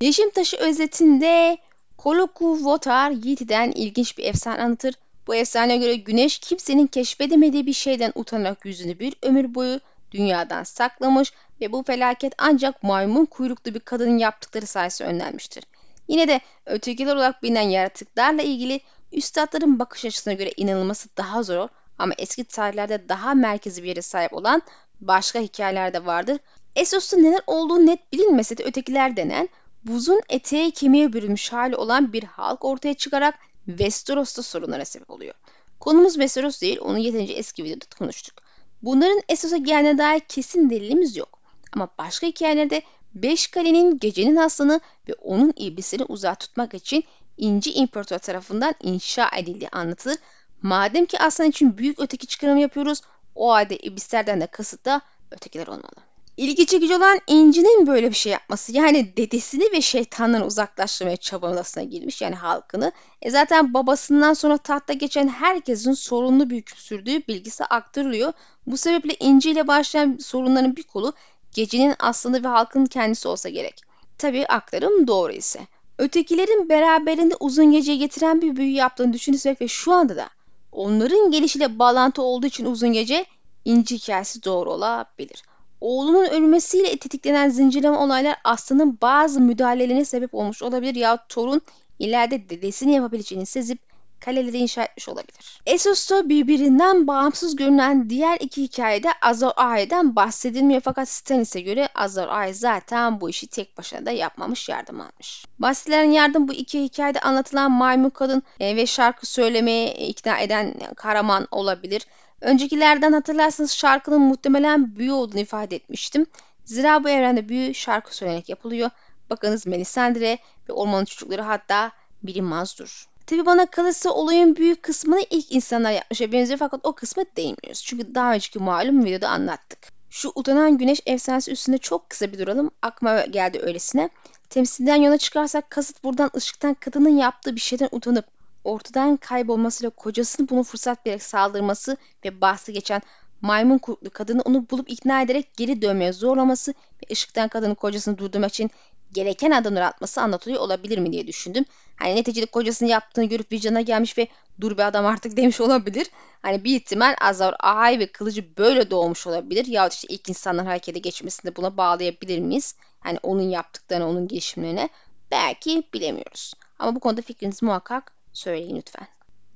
Yeşim 0.00 0.30
Taşı 0.30 0.56
özetinde 0.56 1.58
Koloku 1.96 2.64
Votar 2.64 3.10
Yiti'den 3.10 3.72
ilginç 3.74 4.18
bir 4.18 4.24
efsane 4.24 4.62
anlatır. 4.62 4.94
Bu 5.26 5.34
efsaneye 5.34 5.78
göre 5.78 5.96
güneş 5.96 6.38
kimsenin 6.38 6.86
keşfedemediği 6.86 7.66
bir 7.66 7.72
şeyden 7.72 8.12
utanarak 8.14 8.64
yüzünü 8.64 8.98
bir 8.98 9.14
ömür 9.22 9.54
boyu 9.54 9.80
dünyadan 10.10 10.62
saklamış 10.62 11.32
ve 11.60 11.72
bu 11.72 11.82
felaket 11.82 12.32
ancak 12.38 12.82
maymun 12.82 13.24
kuyruklu 13.24 13.74
bir 13.74 13.80
kadının 13.80 14.18
yaptıkları 14.18 14.66
sayesinde 14.66 15.08
önlenmiştir. 15.08 15.64
Yine 16.08 16.28
de 16.28 16.40
ötekiler 16.66 17.16
olarak 17.16 17.42
bilinen 17.42 17.68
yaratıklarla 17.68 18.42
ilgili 18.42 18.80
üstadların 19.12 19.78
bakış 19.78 20.04
açısına 20.04 20.34
göre 20.34 20.52
inanılması 20.56 21.08
daha 21.16 21.42
zor 21.42 21.68
ama 21.98 22.14
eski 22.18 22.44
tarihlerde 22.44 23.08
daha 23.08 23.34
merkezi 23.34 23.82
bir 23.82 23.88
yere 23.88 24.02
sahip 24.02 24.32
olan 24.32 24.62
başka 25.00 25.40
hikayeler 25.40 25.92
de 25.92 26.06
vardır. 26.06 26.38
Essos'ta 26.76 27.16
neler 27.16 27.40
olduğu 27.46 27.86
net 27.86 28.12
bilinmese 28.12 28.58
de 28.58 28.64
ötekiler 28.64 29.16
denen 29.16 29.48
buzun 29.84 30.20
eteği 30.28 30.70
kemiğe 30.70 31.12
bürünmüş 31.12 31.52
hali 31.52 31.76
olan 31.76 32.12
bir 32.12 32.22
halk 32.22 32.64
ortaya 32.64 32.94
çıkarak 32.94 33.34
Westeros'ta 33.66 34.42
sorunlara 34.42 34.84
sebep 34.84 35.10
oluyor. 35.10 35.34
Konumuz 35.80 36.12
Westeros 36.12 36.60
değil, 36.60 36.78
onu 36.80 36.98
yeterince 36.98 37.32
eski 37.32 37.64
videoda 37.64 37.84
konuştuk. 37.98 38.34
Bunların 38.82 39.20
Essos'a 39.28 39.56
geldiğine 39.56 39.98
dair 39.98 40.20
kesin 40.20 40.70
delilimiz 40.70 41.16
yok. 41.16 41.38
Ama 41.72 41.88
başka 41.98 42.26
hikayelerde 42.26 42.82
Beş 43.16 43.46
kalenin 43.46 43.98
gecenin 43.98 44.36
aslanı 44.36 44.80
ve 45.08 45.14
onun 45.14 45.52
iblisini 45.56 46.04
uzak 46.04 46.40
tutmak 46.40 46.74
için 46.74 47.04
İnci 47.36 47.72
İmparator 47.72 48.18
tarafından 48.18 48.74
inşa 48.82 49.30
edildiği 49.36 49.68
anlatılır. 49.68 50.16
Madem 50.62 51.06
ki 51.06 51.18
aslan 51.18 51.48
için 51.48 51.78
büyük 51.78 52.00
öteki 52.00 52.26
çıkarımı 52.26 52.60
yapıyoruz, 52.60 53.00
o 53.34 53.52
halde 53.52 53.76
iblislerden 53.76 54.40
de 54.40 54.46
kasıt 54.46 54.84
da 54.84 55.00
ötekiler 55.30 55.66
olmalı. 55.66 55.96
İlgi 56.36 56.66
çekici 56.66 56.96
olan 56.96 57.20
İnci'nin 57.26 57.86
böyle 57.86 58.10
bir 58.10 58.16
şey 58.16 58.32
yapması 58.32 58.72
yani 58.72 59.16
dedesini 59.16 59.72
ve 59.72 59.80
şeytandan 59.80 60.46
uzaklaştırmaya 60.46 61.16
çabalasına 61.16 61.84
girmiş 61.84 62.22
yani 62.22 62.34
halkını. 62.34 62.92
E 63.22 63.30
zaten 63.30 63.74
babasından 63.74 64.34
sonra 64.34 64.58
tahta 64.58 64.92
geçen 64.92 65.28
herkesin 65.28 65.92
sorunlu 65.92 66.50
bir 66.50 66.56
hüküm 66.56 66.78
sürdüğü 66.78 67.26
bilgisi 67.26 67.64
aktarılıyor. 67.64 68.32
Bu 68.66 68.76
sebeple 68.76 69.16
İnci 69.20 69.50
ile 69.50 69.68
başlayan 69.68 70.18
sorunların 70.20 70.76
bir 70.76 70.82
kolu 70.82 71.12
gecenin 71.56 71.94
aslanı 71.98 72.44
ve 72.44 72.48
halkın 72.48 72.86
kendisi 72.86 73.28
olsa 73.28 73.48
gerek. 73.48 73.80
Tabi 74.18 74.46
aktarım 74.46 75.06
doğru 75.06 75.32
ise. 75.32 75.60
Ötekilerin 75.98 76.68
beraberinde 76.68 77.34
uzun 77.40 77.72
geceyi 77.72 77.98
getiren 77.98 78.42
bir 78.42 78.56
büyü 78.56 78.72
yaptığını 78.72 79.12
düşünürsek 79.12 79.60
ve 79.60 79.68
şu 79.68 79.92
anda 79.92 80.16
da 80.16 80.28
onların 80.72 81.30
gelişiyle 81.30 81.78
bağlantı 81.78 82.22
olduğu 82.22 82.46
için 82.46 82.64
uzun 82.64 82.92
gece 82.92 83.24
İnci 83.64 83.96
hikayesi 83.96 84.44
doğru 84.44 84.72
olabilir. 84.72 85.42
Oğlunun 85.80 86.24
ölmesiyle 86.26 86.96
tetiklenen 86.96 87.48
zincirleme 87.48 87.96
olaylar 87.96 88.36
aslanın 88.44 88.98
bazı 89.02 89.40
müdahalelerine 89.40 90.04
sebep 90.04 90.34
olmuş 90.34 90.62
olabilir 90.62 90.94
ya 90.94 91.26
torun 91.28 91.60
ileride 91.98 92.48
dedesini 92.48 92.94
yapabileceğini 92.94 93.46
sezip 93.46 93.78
kaleleri 94.20 94.58
inşa 94.58 94.82
etmiş 94.82 95.08
olabilir. 95.08 95.60
Esos'ta 95.66 96.28
birbirinden 96.28 97.06
bağımsız 97.06 97.56
görünen 97.56 98.10
diğer 98.10 98.38
iki 98.40 98.62
hikayede 98.62 99.08
Azor 99.22 99.50
Ahai'den 99.56 100.16
bahsedilmiyor 100.16 100.80
fakat 100.80 101.08
Stannis'e 101.08 101.60
göre 101.60 101.88
Azor 101.94 102.28
Ahai 102.28 102.54
zaten 102.54 103.20
bu 103.20 103.30
işi 103.30 103.46
tek 103.46 103.78
başına 103.78 104.06
da 104.06 104.10
yapmamış 104.10 104.68
yardım 104.68 105.00
almış. 105.00 105.44
Bahsedilen 105.58 106.10
yardım 106.10 106.48
bu 106.48 106.52
iki 106.52 106.82
hikayede 106.82 107.20
anlatılan 107.20 107.70
maymun 107.70 108.10
kadın 108.10 108.42
e, 108.60 108.76
ve 108.76 108.86
şarkı 108.86 109.26
söylemeye 109.26 109.94
ikna 109.94 110.38
eden 110.38 110.74
Karaman 110.96 111.48
olabilir. 111.50 112.06
Öncekilerden 112.40 113.12
hatırlarsanız 113.12 113.72
şarkının 113.72 114.20
muhtemelen 114.20 114.96
büyü 114.96 115.12
olduğunu 115.12 115.40
ifade 115.40 115.76
etmiştim. 115.76 116.26
Zira 116.64 117.04
bu 117.04 117.08
evrende 117.08 117.48
büyü 117.48 117.74
şarkı 117.74 118.16
söylenerek 118.16 118.48
yapılıyor. 118.48 118.90
Bakınız 119.30 119.66
Melisandre 119.66 120.38
ve 120.68 120.72
ormanın 120.72 121.04
çocukları 121.04 121.42
hatta 121.42 121.92
bilinmezdur. 122.22 123.06
Tabi 123.26 123.46
bana 123.46 123.66
kalırsa 123.66 124.10
olayın 124.10 124.56
büyük 124.56 124.82
kısmını 124.82 125.20
ilk 125.30 125.52
insanlar 125.52 125.92
yapmışa 125.92 126.32
benziyor 126.32 126.58
fakat 126.58 126.80
o 126.84 126.92
kısmı 126.92 127.24
değmiyoruz. 127.36 127.82
Çünkü 127.84 128.14
daha 128.14 128.34
önceki 128.34 128.58
malum 128.58 129.04
videoda 129.04 129.28
anlattık. 129.28 129.78
Şu 130.10 130.32
utanan 130.34 130.78
güneş 130.78 131.00
efsanesi 131.06 131.50
üstünde 131.52 131.78
çok 131.78 132.10
kısa 132.10 132.32
bir 132.32 132.38
duralım. 132.38 132.70
Aklıma 132.82 133.20
geldi 133.20 133.60
öylesine. 133.62 134.10
Temsilden 134.50 134.96
yola 134.96 135.18
çıkarsak 135.18 135.70
kasıt 135.70 136.04
buradan 136.04 136.30
ışıktan 136.36 136.74
kadının 136.74 137.16
yaptığı 137.16 137.54
bir 137.54 137.60
şeyden 137.60 137.88
utanıp 137.92 138.26
ortadan 138.64 139.16
kaybolmasıyla 139.16 139.90
kocasını 139.90 140.48
bunu 140.48 140.62
fırsat 140.62 141.06
vererek 141.06 141.22
saldırması 141.22 141.96
ve 142.24 142.40
bahsi 142.40 142.72
geçen 142.72 143.02
maymun 143.40 143.78
kurtlu 143.78 144.10
kadını 144.10 144.42
onu 144.42 144.70
bulup 144.70 144.90
ikna 144.90 145.22
ederek 145.22 145.56
geri 145.56 145.82
dönmeye 145.82 146.12
zorlaması 146.12 146.70
ve 146.70 147.12
ışıktan 147.12 147.48
kadının 147.48 147.74
kocasını 147.74 148.18
durdurmak 148.18 148.50
için 148.50 148.70
gereken 149.16 149.50
adımlar 149.50 149.82
atması 149.82 150.20
anlatılıyor 150.20 150.60
olabilir 150.60 150.98
mi 150.98 151.12
diye 151.12 151.26
düşündüm. 151.26 151.64
Hani 151.96 152.16
neticede 152.16 152.46
kocasının 152.46 152.90
yaptığını 152.90 153.24
görüp 153.24 153.52
vicdana 153.52 153.80
gelmiş 153.80 154.18
ve 154.18 154.28
dur 154.60 154.78
be 154.78 154.84
adam 154.84 155.06
artık 155.06 155.36
demiş 155.36 155.60
olabilir. 155.60 156.10
Hani 156.42 156.64
bir 156.64 156.76
ihtimal 156.76 157.16
Azar 157.20 157.54
Ahay 157.60 157.98
ve 157.98 158.12
kılıcı 158.12 158.56
böyle 158.58 158.90
doğmuş 158.90 159.26
olabilir. 159.26 159.66
Ya 159.66 159.88
işte 159.88 160.08
ilk 160.10 160.28
insanlar 160.28 160.66
harekete 160.66 160.98
geçmesinde 160.98 161.56
buna 161.56 161.76
bağlayabilir 161.76 162.38
miyiz? 162.38 162.74
Hani 163.00 163.18
onun 163.22 163.50
yaptıklarına, 163.50 164.08
onun 164.08 164.28
gelişimlerine 164.28 164.88
belki 165.30 165.82
bilemiyoruz. 165.94 166.54
Ama 166.78 166.94
bu 166.94 167.00
konuda 167.00 167.22
fikrinizi 167.22 167.64
muhakkak 167.64 168.12
söyleyin 168.32 168.76
lütfen. 168.76 169.06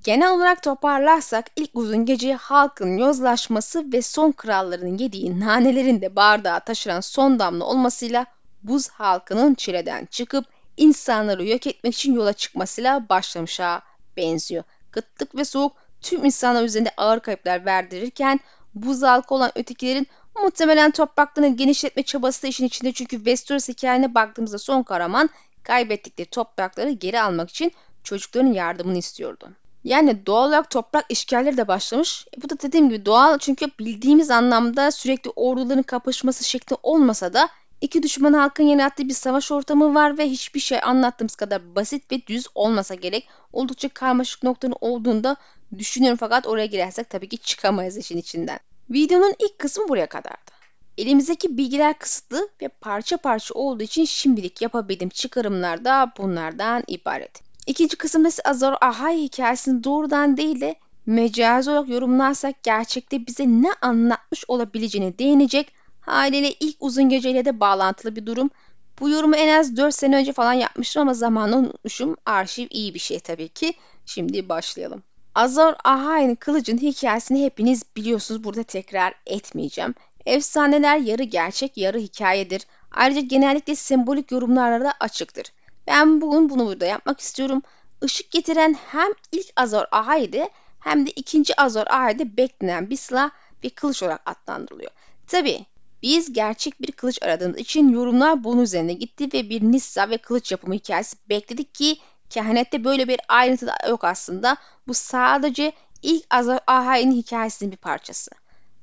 Genel 0.05 0.33
olarak 0.33 0.62
toparlarsak 0.62 1.47
ilk 1.57 1.71
uzun 1.75 2.05
gece 2.05 2.35
halkın 2.35 2.97
yozlaşması 2.97 3.93
ve 3.93 4.02
son 4.02 4.33
kralların 4.33 4.99
yediği 4.99 5.40
nanelerin 5.40 6.00
de 6.00 6.17
bardağa 6.17 6.61
taşıran 6.61 7.00
son 7.00 7.38
damla 7.38 7.64
olmasıyla 7.64 8.26
buz 8.62 8.88
halkının 8.88 9.55
çileden 9.55 10.07
çıkıp 10.07 10.45
insanları 10.76 11.46
yok 11.46 11.66
etmek 11.66 11.94
için 11.94 12.14
yola 12.14 12.33
çıkmasıyla 12.33 13.09
başlamışa 13.09 13.83
benziyor. 14.16 14.64
Kıtlık 14.90 15.35
ve 15.35 15.44
soğuk 15.44 15.73
tüm 16.01 16.25
insanlar 16.25 16.64
üzerinde 16.64 16.90
ağır 16.96 17.20
kayıplar 17.20 17.64
verdirirken 17.64 18.40
buz 18.75 19.03
halkı 19.03 19.35
olan 19.35 19.53
ötekilerin 19.55 20.07
muhtemelen 20.42 20.90
topraklarını 20.90 21.57
genişletme 21.57 22.03
çabası 22.03 22.42
da 22.42 22.46
işin 22.46 22.64
içinde 22.64 22.92
çünkü 22.92 23.16
Westeros 23.16 23.68
hikayene 23.68 24.14
baktığımızda 24.14 24.59
son 24.59 24.83
kahraman 24.83 25.31
kaybettikleri 25.62 26.29
toprakları 26.31 26.90
geri 26.90 27.20
almak 27.20 27.51
için 27.51 27.73
çocukların 28.05 28.53
yardımını 28.53 28.99
istiyordu. 28.99 29.51
Yani 29.85 30.27
doğal 30.27 30.49
olarak 30.49 30.70
toprak 30.70 31.05
işgalleri 31.09 31.57
de 31.57 31.68
başlamış. 31.68 32.27
E 32.38 32.42
bu 32.42 32.51
da 32.51 32.61
dediğim 32.61 32.88
gibi 32.88 33.07
doğal 33.07 33.38
çünkü 33.38 33.66
bildiğimiz 33.79 34.31
anlamda 34.31 34.90
sürekli 34.90 35.31
orduların 35.31 35.83
kapışması 35.83 36.44
şekli 36.44 36.77
olmasa 36.83 37.33
da 37.33 37.49
iki 37.81 38.03
düşman 38.03 38.33
halkın 38.33 38.64
yarattığı 38.64 39.09
bir 39.09 39.14
savaş 39.14 39.53
ortamı 39.53 39.95
var 39.95 40.19
ve 40.19 40.31
hiçbir 40.31 40.61
şey 40.61 40.79
anlattığımız 40.83 41.35
kadar 41.35 41.75
basit 41.75 42.12
ve 42.12 42.27
düz 42.27 42.47
olmasa 42.55 42.95
gerek. 42.95 43.29
Oldukça 43.53 43.88
karmaşık 43.88 44.43
noktanın 44.43 44.77
olduğunda 44.81 45.37
düşünüyorum 45.79 46.19
fakat 46.21 46.47
oraya 46.47 46.66
girersek 46.66 47.11
tabii 47.11 47.29
ki 47.29 47.38
çıkamayız 47.38 47.97
işin 47.97 48.19
içinden. 48.19 48.59
Videonun 48.90 49.35
ilk 49.38 49.59
kısmı 49.59 49.88
buraya 49.88 50.07
kadardı. 50.07 50.51
Elimizdeki 50.99 51.57
bilgiler 51.57 51.99
kısıtlı 51.99 52.49
ve 52.62 52.69
parça 52.69 53.16
parça 53.16 53.55
olduğu 53.55 53.83
için 53.83 54.05
şimdilik 54.05 54.62
yapabildiğim 54.62 55.09
çıkarımlar 55.09 55.85
da 55.85 56.12
bunlardan 56.19 56.85
ibaret. 56.87 57.43
İkinci 57.66 57.97
kısımda 57.97 58.29
ise 58.29 58.43
Azor 58.43 58.73
Ahai 58.81 59.23
hikayesini 59.23 59.85
doğrudan 59.85 60.37
değil 60.37 60.61
de 60.61 60.75
mecazi 61.07 61.71
olarak 61.71 61.88
yorumlarsak 61.88 62.62
gerçekte 62.62 63.27
bize 63.27 63.47
ne 63.47 63.73
anlatmış 63.83 64.45
olabileceğini 64.49 65.19
değinecek 65.19 65.73
haliyle 66.01 66.53
ilk 66.61 66.77
uzun 66.81 67.09
geceyle 67.09 67.45
de 67.45 67.61
bağlantılı 67.61 68.17
bir 68.17 68.27
durum. 68.27 68.51
Bu 69.01 69.11
yorumu 69.11 69.37
en 69.37 69.59
az 69.59 69.77
4 69.77 69.95
sene 69.95 70.17
önce 70.17 70.33
falan 70.33 70.53
yapmıştım 70.53 71.03
ama 71.03 71.15
zamanla 71.15 71.57
unutmuşum. 71.57 72.17
Arşiv 72.27 72.67
iyi 72.71 72.95
bir 72.95 72.99
şey 72.99 73.21
tabii 73.21 73.49
ki. 73.49 73.75
Şimdi 74.07 74.49
başlayalım. 74.49 75.03
Azor 75.35 75.75
Ahai'nin 75.85 76.35
kılıcın 76.35 76.79
hikayesini 76.79 77.45
hepiniz 77.45 77.83
biliyorsunuz. 77.97 78.45
Burada 78.45 78.63
tekrar 78.63 79.15
etmeyeceğim. 79.27 79.95
Efsaneler 80.27 80.99
yarı 80.99 81.23
gerçek 81.23 81.77
yarı 81.77 81.99
hikayedir. 81.99 82.67
Ayrıca 82.93 83.21
genellikle 83.21 83.75
sembolik 83.75 84.33
yorumlarla 84.33 84.85
da 84.85 84.95
açıktır. 85.01 85.47
Ben 85.87 86.21
bugün 86.21 86.51
bunu 86.51 86.67
burada 86.67 86.87
yapmak 86.87 87.21
istiyorum. 87.21 87.63
Işık 88.03 88.31
getiren 88.31 88.77
hem 88.87 89.09
ilk 89.33 89.47
Azor 89.57 89.85
Ahai'de 89.93 90.51
hem 90.81 91.07
de 91.07 91.11
ikinci 91.11 91.61
Azor 91.61 91.87
Ahai'de 91.87 92.37
beklenen 92.37 92.91
bir 92.91 92.97
silah 92.97 93.31
ve 93.65 93.71
kılıç 93.71 94.03
olarak 94.03 94.23
adlandırılıyor. 94.27 94.91
Tabi 95.27 95.67
biz 96.03 96.33
gerçek 96.33 96.83
bir 96.83 96.93
kılıç 96.93 97.23
aradığımız 97.23 97.59
için 97.59 97.89
yorumlar 97.89 98.45
bunun 98.45 98.63
üzerine 98.63 98.93
gitti 98.93 99.29
ve 99.33 99.51
bir 99.51 99.63
Nissa 99.63 100.11
ve 100.11 100.19
kılıç 100.19 100.53
yapımı 100.53 100.75
hikayesi 100.75 101.17
bekledik 101.29 101.75
ki 101.75 101.97
kehanette 102.31 102.85
böyle 102.85 103.09
bir 103.09 103.21
ayrıntı 103.29 103.67
da 103.67 103.75
yok 103.89 104.05
aslında. 104.05 104.57
Bu 104.89 104.95
sadece 104.95 105.73
ilk 106.03 106.25
Azor 106.31 106.59
Ahai'nin 106.67 107.17
hikayesinin 107.17 107.73
bir 107.73 107.77
parçası. 107.77 108.31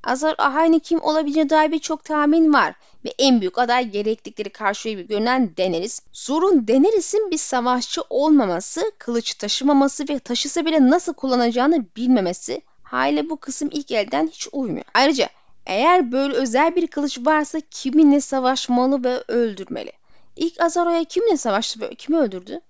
Azar 0.04 0.34
Ahai'nin 0.38 0.78
kim 0.78 1.02
olabileceğine 1.02 1.50
dair 1.50 1.72
birçok 1.72 2.04
tahmin 2.04 2.52
var 2.52 2.74
ve 3.04 3.14
en 3.18 3.40
büyük 3.40 3.58
aday 3.58 3.90
gerektikleri 3.90 4.50
karşıya 4.50 5.02
görünen 5.02 5.56
Daenerys. 5.56 6.00
Sorun 6.12 6.68
Daenerys'in 6.68 7.30
bir 7.30 7.38
savaşçı 7.38 8.02
olmaması, 8.10 8.92
kılıç 8.98 9.34
taşımaması 9.34 10.08
ve 10.08 10.18
taşısa 10.18 10.64
bile 10.64 10.90
nasıl 10.90 11.14
kullanacağını 11.14 11.84
bilmemesi. 11.96 12.62
Haliyle 12.82 13.30
bu 13.30 13.36
kısım 13.36 13.68
ilk 13.72 13.90
elden 13.90 14.26
hiç 14.26 14.48
uymuyor. 14.52 14.84
Ayrıca 14.94 15.28
eğer 15.68 16.12
böyle 16.12 16.34
özel 16.34 16.76
bir 16.76 16.86
kılıç 16.86 17.18
varsa 17.18 17.60
kiminle 17.70 18.20
savaşmalı 18.20 19.04
ve 19.04 19.24
öldürmeli? 19.28 19.92
İlk 20.36 20.60
Azaro'ya 20.60 21.04
kiminle 21.04 21.36
savaştı 21.36 21.80
ve 21.80 21.94
kimi 21.94 22.16
öldürdü? 22.16 22.60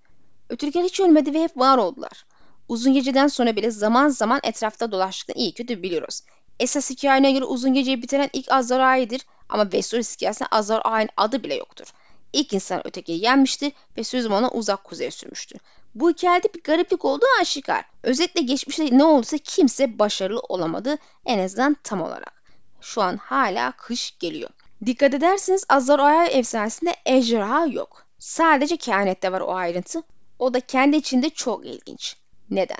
Ötürüken 0.49 0.83
hiç 0.83 0.99
ölmedi 0.99 1.33
ve 1.33 1.43
hep 1.43 1.57
var 1.57 1.77
oldular. 1.77 2.25
Uzun 2.67 2.93
geceden 2.93 3.27
sonra 3.27 3.55
bile 3.55 3.71
zaman 3.71 4.09
zaman 4.09 4.39
etrafta 4.43 4.91
dolaştıklarını 4.91 5.41
iyi 5.41 5.53
kötü 5.53 5.83
biliyoruz. 5.83 6.21
Esas 6.59 6.89
hikayene 6.89 7.31
göre 7.31 7.43
uzun 7.45 7.73
geceyi 7.73 8.01
bitiren 8.01 8.29
ilk 8.33 8.51
Azar 8.51 8.79
Ağa'yıdır 8.79 9.21
ama 9.49 9.63
Westeros 9.63 10.15
hikayesinde 10.15 10.49
Azar 10.51 10.81
Ağa'nın 10.83 11.09
adı 11.17 11.43
bile 11.43 11.55
yoktur. 11.55 11.87
İlk 12.33 12.53
insan 12.53 12.87
ötekiyi 12.87 13.23
yenmişti 13.23 13.71
ve 13.97 14.03
sözüm 14.03 14.31
ona 14.33 14.49
uzak 14.49 14.83
kuzeye 14.83 15.11
sürmüştü. 15.11 15.57
Bu 15.95 16.09
hikayede 16.09 16.53
bir 16.53 16.63
gariplik 16.63 17.05
olduğu 17.05 17.25
aşikar. 17.41 17.85
Özetle 18.03 18.41
geçmişte 18.41 18.97
ne 18.97 19.03
olduysa 19.03 19.37
kimse 19.37 19.99
başarılı 19.99 20.39
olamadı 20.39 20.97
en 21.25 21.39
azından 21.39 21.77
tam 21.83 22.01
olarak. 22.01 22.38
Şu 22.81 23.01
an 23.01 23.17
hala 23.17 23.71
kış 23.71 24.17
geliyor. 24.19 24.49
Dikkat 24.85 25.13
ederseniz 25.13 25.65
Azar 25.69 25.99
Ağa'ya 25.99 26.25
efsanesinde 26.25 26.95
ejderha 27.05 27.65
yok. 27.65 28.05
Sadece 28.19 28.77
kehanette 28.77 29.31
var 29.31 29.41
o 29.41 29.55
ayrıntı. 29.55 30.03
O 30.39 30.53
da 30.53 30.59
kendi 30.59 30.97
içinde 30.97 31.29
çok 31.29 31.65
ilginç. 31.65 32.15
Neden? 32.49 32.77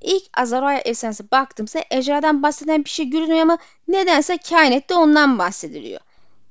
İlk 0.00 0.22
Azaraya 0.38 0.78
efsanesi 0.78 1.30
baktımsa 1.30 1.84
ejderhadan 1.90 2.42
bahseden 2.42 2.84
bir 2.84 2.90
şey 2.90 3.10
görünüyor 3.10 3.40
ama 3.40 3.58
nedense 3.88 4.38
kehanette 4.38 4.94
ondan 4.94 5.38
bahsediliyor. 5.38 6.00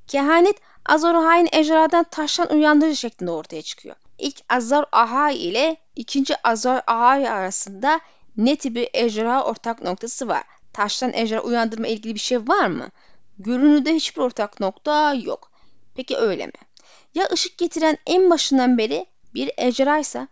Kehanet 0.08 0.56
Azor 0.86 1.16
Ahai'nin 1.16 1.50
ejderhadan 1.52 2.04
taştan 2.04 2.54
uyandırıcı 2.54 2.96
şeklinde 2.96 3.32
ortaya 3.32 3.62
çıkıyor. 3.62 3.96
İlk 4.18 4.38
Azor 4.50 4.84
Ahai 4.92 5.36
ile 5.36 5.78
ikinci 5.96 6.48
Azor 6.48 6.80
Ahai 6.88 7.30
arasında 7.30 8.00
net 8.38 8.66
bir 8.66 8.90
ejderha 8.94 9.44
ortak 9.44 9.84
noktası 9.84 10.28
var. 10.28 10.44
Taştan 10.74 11.14
ejderha 11.14 11.42
uyandırma 11.42 11.88
ilgili 11.88 12.16
bir 12.16 12.20
şey 12.20 12.48
var 12.48 12.68
mı? 12.68 12.90
Görünürde 13.40 13.94
hiçbir 13.96 14.22
ortak 14.22 14.60
nokta 14.60 15.14
yok. 15.14 15.52
Peki 15.96 16.18
öyle 16.18 16.46
mi? 16.46 16.54
Ya 17.16 17.28
ışık 17.34 17.58
getiren 17.58 17.98
en 18.06 18.30
başından 18.30 18.78
beri 18.78 19.06
bir 19.34 19.52
ejderhaysa 19.58 20.28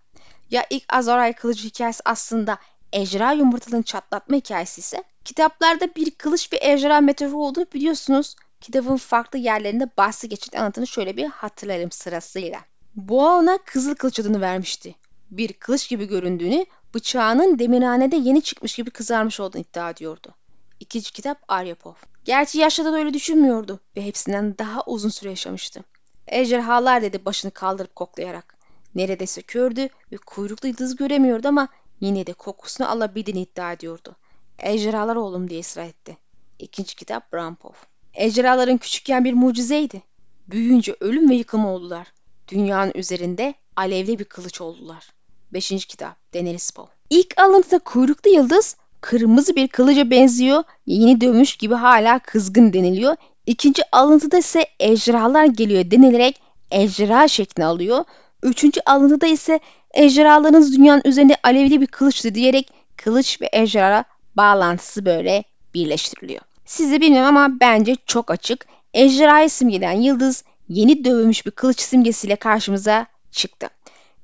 ya 0.52 0.66
ilk 0.70 0.94
Azoray 0.94 1.34
kılıcı 1.34 1.68
hikayesi 1.68 2.02
aslında 2.06 2.58
ejderha 2.94 3.32
yumurtalarını 3.32 3.84
çatlatma 3.84 4.38
hikayesi 4.38 4.82
ise 4.82 5.04
kitaplarda 5.26 5.96
bir 5.96 6.12
kılıç 6.12 6.54
ve 6.54 6.60
ejderha 6.62 7.02
metaforu 7.02 7.44
olduğunu 7.44 7.66
biliyorsunuz. 7.74 8.36
Kitabın 8.62 8.98
farklı 8.98 9.40
yerlerinde 9.40 9.90
bahsi 9.98 10.30
geçen 10.30 10.60
anlatını 10.60 10.88
şöyle 10.88 11.18
bir 11.18 11.26
hatırlarım 11.26 11.92
sırasıyla. 11.92 12.60
Boğa 12.96 13.36
ona 13.36 13.58
kızıl 13.58 13.96
kılıç 13.96 14.20
adını 14.20 14.42
vermişti. 14.42 14.96
Bir 15.32 15.54
kılıç 15.54 15.90
gibi 15.90 16.06
göründüğünü, 16.06 16.66
bıçağının 16.96 17.60
demirhanede 17.60 18.16
yeni 18.16 18.42
çıkmış 18.42 18.76
gibi 18.76 18.92
kızarmış 18.92 19.40
olduğunu 19.40 19.62
iddia 19.62 19.90
ediyordu. 19.90 20.36
İkinci 20.80 21.14
kitap 21.14 21.38
Aryapov. 21.48 21.94
Gerçi 22.26 22.58
yaşlıda 22.60 22.94
da 22.94 22.98
öyle 22.98 23.14
düşünmüyordu 23.14 23.80
ve 23.98 24.06
hepsinden 24.06 24.58
daha 24.58 24.84
uzun 24.86 25.10
süre 25.10 25.30
yaşamıştı. 25.30 25.84
Ejderhalar 26.28 27.02
dedi 27.02 27.26
başını 27.26 27.52
kaldırıp 27.52 27.96
koklayarak. 27.96 28.58
Neredeyse 28.96 29.42
kördü 29.42 29.90
ve 30.12 30.18
kuyruklu 30.18 30.68
yıldız 30.68 30.96
göremiyordu 30.96 31.48
ama 31.48 31.68
yine 32.02 32.28
de 32.28 32.34
kokusunu 32.34 32.90
alabildiğini 32.90 33.42
iddia 33.42 33.74
ediyordu. 33.74 34.16
Ejderhalar 34.60 35.16
oğlum 35.16 35.50
diye 35.50 35.60
ısrar 35.60 35.86
etti. 35.86 36.18
İkinci 36.60 36.96
kitap 36.96 37.34
Brampov. 37.34 37.74
Ejderhaların 38.14 38.78
küçükken 38.78 39.26
bir 39.26 39.34
mucizeydi. 39.34 40.04
Büyüyünce 40.48 40.96
ölüm 41.00 41.30
ve 41.30 41.36
yıkım 41.36 41.66
oldular. 41.66 42.08
Dünyanın 42.48 42.92
üzerinde 42.96 43.54
alevli 43.76 44.20
bir 44.20 44.26
kılıç 44.26 44.62
oldular. 44.62 45.17
Beşinci 45.54 45.88
kitap 45.88 46.34
Daenerys 46.34 46.72
Poe. 46.72 46.86
İlk 47.10 47.40
alıntıda 47.40 47.80
kuyruklu 47.80 48.32
yıldız 48.32 48.76
kırmızı 49.02 49.56
bir 49.56 49.68
kılıca 49.68 50.12
benziyor. 50.12 50.64
Yeni 50.86 51.22
dövmüş 51.22 51.56
gibi 51.56 51.74
hala 51.74 52.20
kızgın 52.20 52.74
deniliyor. 52.74 53.16
İkinci 53.46 53.84
alıntıda 53.92 54.38
ise 54.38 54.66
ejderhalar 54.80 55.46
geliyor 55.46 55.92
denilerek 55.92 56.42
ejderha 56.72 57.28
şeklini 57.28 57.66
alıyor. 57.66 58.06
Üçüncü 58.44 58.82
alıntıda 58.86 59.28
ise 59.28 59.60
ejderhalarınız 59.94 60.78
dünyanın 60.78 61.02
üzerinde 61.06 61.36
alevli 61.44 61.82
bir 61.82 61.88
kılıçtı 61.88 62.36
diyerek 62.36 62.72
kılıç 62.98 63.42
ve 63.42 63.50
ejderha 63.54 64.04
bağlantısı 64.38 65.06
böyle 65.06 65.44
birleştiriliyor. 65.74 66.42
Sizi 66.66 67.02
bilmiyorum 67.02 67.38
ama 67.38 67.60
bence 67.60 67.96
çok 68.06 68.32
açık. 68.32 68.66
Ejderhayı 68.94 69.50
simgeleyen 69.50 70.02
yıldız 70.02 70.44
yeni 70.70 71.06
dövülmüş 71.06 71.46
bir 71.46 71.52
kılıç 71.52 71.82
simgesiyle 71.82 72.36
karşımıza 72.36 73.08
çıktı. 73.32 73.70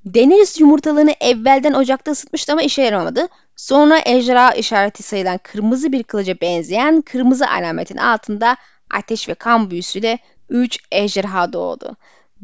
Daenerys 0.04 0.60
yumurtalarını 0.60 1.14
evvelden 1.20 1.72
ocakta 1.72 2.10
ısıtmıştı 2.10 2.52
ama 2.52 2.62
işe 2.62 2.82
yaramadı. 2.82 3.28
Sonra 3.56 4.00
ejderha 4.06 4.52
işareti 4.52 5.02
sayılan 5.02 5.38
kırmızı 5.38 5.92
bir 5.92 6.02
kılıca 6.02 6.40
benzeyen 6.40 7.00
kırmızı 7.00 7.48
alametin 7.48 7.96
altında 7.96 8.56
ateş 8.90 9.28
ve 9.28 9.34
kan 9.34 9.70
büyüsüyle 9.70 10.18
3 10.48 10.78
ejderha 10.92 11.52
doğdu. 11.52 11.96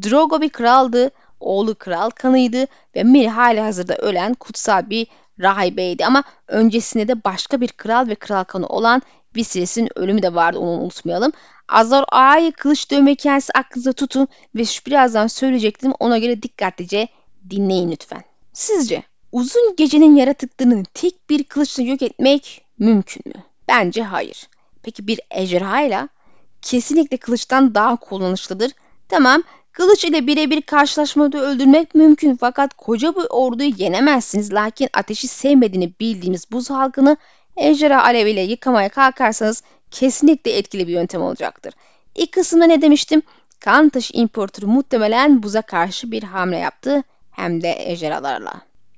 Drogo 0.02 0.40
bir 0.40 0.48
kraldı, 0.48 1.10
oğlu 1.40 1.74
kral 1.74 2.10
kanıydı 2.10 2.66
ve 2.96 3.02
Miri 3.02 3.28
hali 3.28 3.60
hazırda 3.60 3.96
ölen 3.96 4.34
kutsal 4.34 4.90
bir 4.90 5.06
rahibeydi 5.40 6.06
ama 6.06 6.24
öncesinde 6.48 7.08
de 7.08 7.24
başka 7.24 7.60
bir 7.60 7.68
kral 7.68 8.08
ve 8.08 8.14
kral 8.14 8.44
kanı 8.44 8.66
olan 8.66 9.02
Viserys'in 9.36 9.88
ölümü 9.98 10.22
de 10.22 10.34
vardı 10.34 10.58
onu 10.58 10.70
unutmayalım. 10.70 11.32
Azor 11.68 12.04
Ağa'yı 12.08 12.52
kılıç 12.52 12.90
dövme 12.90 13.10
hikayesi 13.10 13.52
aklınızda 13.52 13.92
tutun 13.92 14.28
ve 14.54 14.64
şu 14.64 14.86
birazdan 14.86 15.26
söyleyecektim 15.26 15.92
ona 16.00 16.18
göre 16.18 16.42
dikkatlice 16.42 17.08
dinleyin 17.50 17.90
lütfen. 17.90 18.22
Sizce 18.52 19.02
uzun 19.32 19.76
gecenin 19.76 20.16
yaratıklarını 20.16 20.84
tek 20.94 21.30
bir 21.30 21.44
kılıçla 21.44 21.82
yok 21.82 22.02
etmek 22.02 22.64
mümkün 22.78 23.22
mü? 23.26 23.42
Bence 23.68 24.02
hayır. 24.02 24.48
Peki 24.82 25.06
bir 25.06 25.20
ejderhayla 25.30 26.08
kesinlikle 26.62 27.16
kılıçtan 27.16 27.74
daha 27.74 27.96
kullanışlıdır. 27.96 28.72
Tamam 29.08 29.42
kılıç 29.72 30.04
ile 30.04 30.26
birebir 30.26 30.62
karşılaşmada 30.62 31.38
öldürmek 31.38 31.94
mümkün 31.94 32.36
fakat 32.36 32.74
koca 32.74 33.16
bir 33.16 33.26
orduyu 33.30 33.72
yenemezsiniz. 33.76 34.52
Lakin 34.52 34.88
ateşi 34.92 35.28
sevmediğini 35.28 35.92
bildiğimiz 36.00 36.52
buz 36.52 36.70
halkını 36.70 37.16
ejderha 37.56 38.02
aleviyle 38.02 38.40
yıkamaya 38.40 38.88
kalkarsanız 38.88 39.62
kesinlikle 39.90 40.56
etkili 40.56 40.88
bir 40.88 40.92
yöntem 40.92 41.22
olacaktır. 41.22 41.74
İlk 42.14 42.32
kısımda 42.32 42.64
ne 42.64 42.82
demiştim? 42.82 43.22
Kan 43.60 43.88
taşı 43.88 44.16
importörü 44.16 44.66
muhtemelen 44.66 45.42
buza 45.42 45.62
karşı 45.62 46.10
bir 46.10 46.22
hamle 46.22 46.56
yaptı 46.56 47.02
hem 47.40 47.62
de 47.62 47.74
ejderhalarla. 47.78 48.52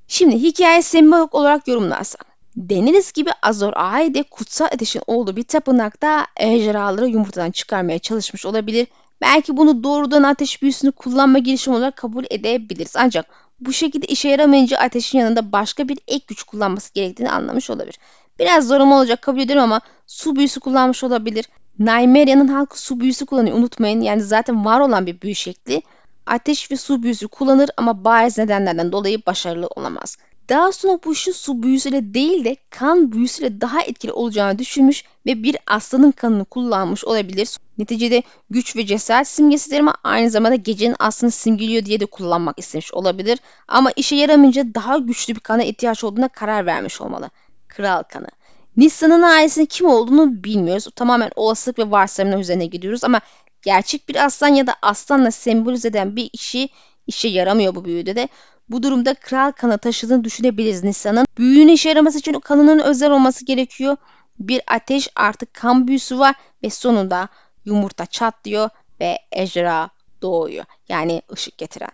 Şimdi 0.09 0.37
hikaye 0.37 0.83
sembolik 0.83 1.35
olarak 1.35 1.68
yorumlarsak. 1.68 2.26
Deniriz 2.57 3.12
gibi 3.12 3.31
Azor 3.42 3.72
Ahai'de 3.72 4.22
kutsal 4.22 4.64
ateşin 4.64 5.02
olduğu 5.07 5.37
bir 5.37 5.42
tapınakta 5.42 6.26
ejderhaları 6.37 7.09
yumurtadan 7.09 7.50
çıkarmaya 7.50 7.98
çalışmış 7.98 8.46
olabilir. 8.46 8.87
Belki 9.20 9.57
bunu 9.57 9.85
doğrudan 9.85 10.22
ateş 10.22 10.62
büyüsünü 10.62 10.92
kullanma 10.92 11.38
girişimi 11.38 11.76
olarak 11.76 11.96
kabul 11.96 12.24
edebiliriz. 12.31 12.92
Ancak 12.96 13.26
bu 13.61 13.72
şekilde 13.72 14.07
işe 14.07 14.28
yaramayınca 14.28 14.78
ateşin 14.78 15.18
yanında 15.18 15.52
başka 15.52 15.88
bir 15.88 15.98
ek 16.09 16.24
güç 16.28 16.42
kullanması 16.42 16.94
gerektiğini 16.94 17.31
anlamış 17.31 17.70
olabilir. 17.70 17.98
Biraz 18.38 18.68
zorlama 18.68 18.98
olacak 18.98 19.22
kabul 19.22 19.40
ederim 19.40 19.62
ama 19.62 19.81
su 20.07 20.37
büyüsü 20.37 20.61
kullanmış 20.61 21.05
olabilir. 21.05 21.48
Nymeria'nın 21.78 22.48
halkı 22.48 22.81
su 22.81 23.00
büyüsü 23.00 23.26
kullanıyor 23.26 23.57
unutmayın. 23.57 24.00
Yani 24.00 24.22
zaten 24.22 24.64
var 24.64 24.81
olan 24.81 25.07
bir 25.07 25.20
büyü 25.20 25.35
şekli. 25.35 25.83
Ateş 26.27 26.71
ve 26.71 26.77
su 26.77 27.03
büyüsü 27.03 27.29
kullanır 27.29 27.71
ama 27.77 28.05
bazı 28.05 28.41
nedenlerden 28.41 28.93
dolayı 28.93 29.27
başarılı 29.27 29.67
olamaz. 29.67 30.17
Daha 30.49 30.73
sonra 30.73 30.99
bu 31.05 31.13
işin 31.13 31.33
su 31.33 31.63
büyüsüyle 31.63 32.15
değil 32.15 32.45
de 32.45 32.57
kan 32.71 33.13
büyüsüyle 33.13 33.61
daha 33.61 33.83
etkili 33.83 34.13
olacağını 34.13 34.59
düşünmüş 34.59 35.05
ve 35.27 35.43
bir 35.43 35.57
aslanın 35.67 36.11
kanını 36.11 36.45
kullanmış 36.45 37.05
olabilir. 37.05 37.59
Neticede 37.79 38.23
güç 38.51 38.77
ve 38.77 38.87
cesaret 38.87 39.29
simgesidir 39.29 39.81
ama 39.81 39.95
aynı 40.05 40.31
zamanda 40.31 40.55
gecenin 40.55 40.97
aslını 40.99 41.31
simgeliyor 41.31 41.85
diye 41.85 42.01
de 42.01 42.07
kullanmak 42.07 42.59
istemiş 42.59 42.95
olabilir. 42.95 43.39
Ama 43.69 43.91
işe 43.97 44.17
yaramayınca 44.17 44.75
daha 44.75 44.99
güçlü 44.99 45.35
bir 45.35 45.41
kana 45.41 45.63
ihtiyaç 45.63 46.05
olduğuna 46.05 46.29
karar 46.29 46.67
vermiş 46.67 47.01
olmalı. 47.01 47.31
Kral 47.69 48.03
kanı. 48.03 48.29
Nisa'nın 48.77 49.23
ailesinin 49.23 49.67
kim 49.67 49.87
olduğunu 49.87 50.45
bilmiyoruz. 50.45 50.89
Tamamen 50.97 51.31
olasılık 51.37 51.79
ve 51.79 51.91
varsayımlar 51.91 52.39
üzerine 52.39 52.67
gidiyoruz 52.67 53.05
ama 53.05 53.21
gerçek 53.62 54.09
bir 54.09 54.25
aslan 54.25 54.48
ya 54.48 54.66
da 54.66 54.77
aslanla 54.83 55.31
sembolize 55.31 55.88
eden 55.88 56.16
bir 56.16 56.31
işi 56.33 56.68
işe 57.07 57.29
yaramıyor 57.29 57.75
bu 57.75 57.85
büyüde 57.85 58.16
de. 58.16 58.29
Bu 58.68 58.83
durumda 58.83 59.14
kral 59.14 59.53
kanı 59.53 59.79
taşıdığını 59.79 60.25
düşünebiliriz 60.25 60.85
Nisa'nın. 60.85 61.27
Büyünün 61.38 61.72
işe 61.72 61.88
yaraması 61.88 62.18
için 62.18 62.40
kanının 62.40 62.79
özel 62.79 63.11
olması 63.11 63.44
gerekiyor. 63.44 63.96
Bir 64.38 64.62
ateş 64.66 65.09
artık 65.16 65.55
kan 65.55 65.88
büyüsü 65.88 66.18
var 66.18 66.35
ve 66.62 66.70
sonunda 66.70 67.29
yumurta 67.64 68.07
çatlıyor 68.07 68.68
ve 69.01 69.18
ejderha 69.33 69.90
doğuyor. 70.22 70.64
Yani 70.88 71.22
ışık 71.33 71.59
getiren. 71.59 71.90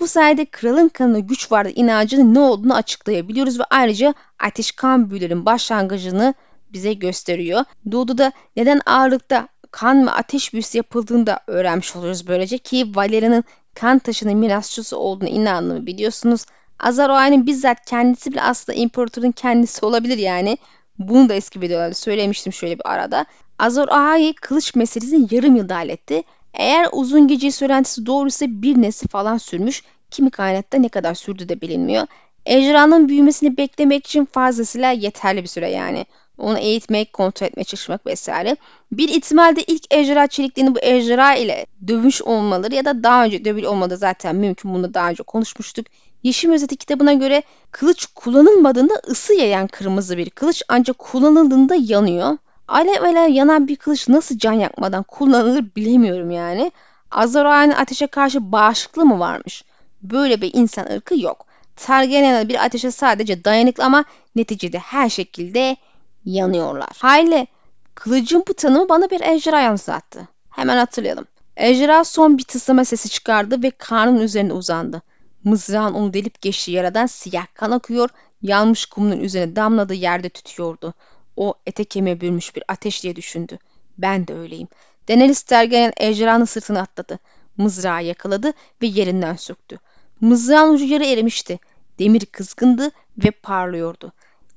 Bu 0.00 0.08
sayede 0.08 0.44
kralın 0.44 0.88
kanında 0.88 1.18
güç 1.18 1.52
vardı 1.52 1.70
inancının 1.74 2.34
ne 2.34 2.38
olduğunu 2.38 2.74
açıklayabiliyoruz 2.74 3.60
ve 3.60 3.64
ayrıca 3.70 4.14
ateş 4.38 4.72
kan 4.72 5.10
büyülerin 5.10 5.46
başlangıcını 5.46 6.34
bize 6.72 6.92
gösteriyor. 6.92 7.64
Doğuda 7.92 8.32
neden 8.56 8.80
ağırlıkta 8.86 9.48
kan 9.70 10.06
ve 10.06 10.10
ateş 10.10 10.52
büyüsü 10.52 10.78
yapıldığını 10.78 11.26
da 11.26 11.40
öğrenmiş 11.46 11.96
oluyoruz 11.96 12.28
böylece 12.28 12.58
ki 12.58 12.92
Valeria'nın 12.94 13.44
kan 13.74 13.98
taşının 13.98 14.36
mirasçısı 14.36 14.98
olduğunu 14.98 15.28
inandığını 15.28 15.86
biliyorsunuz. 15.86 16.46
Azar 16.78 17.46
bizzat 17.46 17.84
kendisi 17.86 18.32
bile 18.32 18.42
aslında 18.42 18.78
imparatorun 18.78 19.30
kendisi 19.30 19.86
olabilir 19.86 20.18
yani. 20.18 20.58
Bunu 20.98 21.28
da 21.28 21.34
eski 21.34 21.60
videolarda 21.60 21.94
söylemiştim 21.94 22.52
şöyle 22.52 22.78
bir 22.78 22.92
arada. 22.92 23.26
Azor 23.58 23.88
Ahai 23.88 24.32
kılıç 24.32 24.74
meselesini 24.74 25.34
yarım 25.34 25.56
yılda 25.56 25.76
halletti. 25.76 26.22
Eğer 26.54 26.88
uzun 26.92 27.28
gece 27.28 27.50
söylentisi 27.50 28.06
doğruysa 28.06 28.46
bir 28.48 28.82
nesil 28.82 29.08
falan 29.08 29.38
sürmüş. 29.38 29.82
Kimi 30.10 30.30
kaynakta 30.30 30.78
ne 30.78 30.88
kadar 30.88 31.14
sürdü 31.14 31.48
de 31.48 31.60
bilinmiyor. 31.60 32.06
Ejderhanın 32.46 33.08
büyümesini 33.08 33.56
beklemek 33.56 34.06
için 34.06 34.24
fazlasıyla 34.24 34.90
yeterli 34.90 35.42
bir 35.42 35.48
süre 35.48 35.70
yani. 35.70 36.06
Onu 36.40 36.58
eğitmek, 36.58 37.12
kontrol 37.12 37.46
etmeye 37.46 37.64
çalışmak 37.64 38.06
vesaire. 38.06 38.56
Bir 38.92 39.08
ihtimalde 39.08 39.62
ilk 39.62 39.94
ejderha 39.94 40.26
çeliklerini 40.26 40.74
bu 40.74 40.78
ejderha 40.82 41.34
ile 41.34 41.66
dövüş 41.86 42.22
olmaları 42.22 42.74
ya 42.74 42.84
da 42.84 43.02
daha 43.02 43.24
önce 43.24 43.44
dövül 43.44 43.64
olmadı 43.64 43.96
zaten 43.96 44.36
mümkün. 44.36 44.74
Bunu 44.74 44.94
daha 44.94 45.10
önce 45.10 45.22
konuşmuştuk. 45.22 45.86
Yeşim 46.22 46.52
Özeti 46.52 46.76
kitabına 46.76 47.12
göre 47.12 47.42
kılıç 47.70 48.06
kullanılmadığında 48.14 48.94
ısı 49.08 49.34
yayan 49.34 49.66
kırmızı 49.66 50.16
bir 50.16 50.30
kılıç 50.30 50.62
ancak 50.68 50.98
kullanıldığında 50.98 51.74
yanıyor. 51.78 52.38
Alev 52.68 53.02
alev 53.02 53.28
yanan 53.28 53.68
bir 53.68 53.76
kılıç 53.76 54.08
nasıl 54.08 54.38
can 54.38 54.52
yakmadan 54.52 55.02
kullanılır 55.02 55.64
bilemiyorum 55.76 56.30
yani. 56.30 56.72
Azrail'in 57.10 57.70
ateşe 57.72 58.06
karşı 58.06 58.52
bağışıklığı 58.52 59.04
mı 59.04 59.18
varmış? 59.18 59.64
Böyle 60.02 60.40
bir 60.40 60.50
insan 60.54 60.90
ırkı 60.90 61.20
yok. 61.20 61.46
Targaryenler 61.76 62.48
bir 62.48 62.64
ateşe 62.64 62.90
sadece 62.90 63.44
dayanıklı 63.44 63.84
ama 63.84 64.04
neticede 64.36 64.78
her 64.78 65.08
şekilde 65.08 65.76
yanıyorlar. 66.24 66.90
Hayli 66.98 67.46
kılıcın 67.94 68.44
bu 68.48 68.54
tanımı 68.54 68.88
bana 68.88 69.10
bir 69.10 69.20
ejderha 69.20 69.60
yansıttı. 69.60 70.28
Hemen 70.50 70.76
hatırlayalım. 70.76 71.26
Ejderha 71.56 72.04
son 72.04 72.38
bir 72.38 72.44
tıslama 72.44 72.84
sesi 72.84 73.08
çıkardı 73.08 73.62
ve 73.62 73.70
karnının 73.70 74.20
üzerine 74.20 74.52
uzandı. 74.52 75.02
Mızrağın 75.44 75.94
onu 75.94 76.12
delip 76.12 76.40
geçtiği 76.40 76.72
yaradan 76.72 77.06
siyah 77.06 77.46
kan 77.54 77.70
akıyor, 77.70 78.08
yanmış 78.42 78.86
kumunun 78.86 79.20
üzerine 79.20 79.56
damladığı 79.56 79.94
yerde 79.94 80.28
tütüyordu. 80.28 80.94
O 81.36 81.54
ete 81.66 81.84
kemiğe 81.84 82.20
bürünmüş 82.20 82.56
bir 82.56 82.64
ateş 82.68 83.02
diye 83.02 83.16
düşündü. 83.16 83.58
Ben 83.98 84.28
de 84.28 84.34
öyleyim. 84.34 84.68
Daenerys 85.08 85.42
Targaryen 85.42 85.92
ejderhanın 85.96 86.44
sırtına 86.44 86.80
atladı. 86.80 87.18
Mızrağı 87.56 88.04
yakaladı 88.04 88.52
ve 88.82 88.86
yerinden 88.86 89.36
söktü. 89.36 89.78
Mızrağın 90.20 90.74
ucu 90.74 90.84
yarı 90.84 91.04
erimişti. 91.04 91.58
Demir 91.98 92.26
kızgındı 92.26 92.90
ve 93.24 93.30
parlıyordu. 93.30 94.12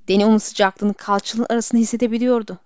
Deni 0.08 0.26
onun 0.26 0.38
sıcaklığını 0.38 0.94
kalçanın 0.94 1.46
arasında 1.50 1.82
hissedebiliyordu. 1.82 2.58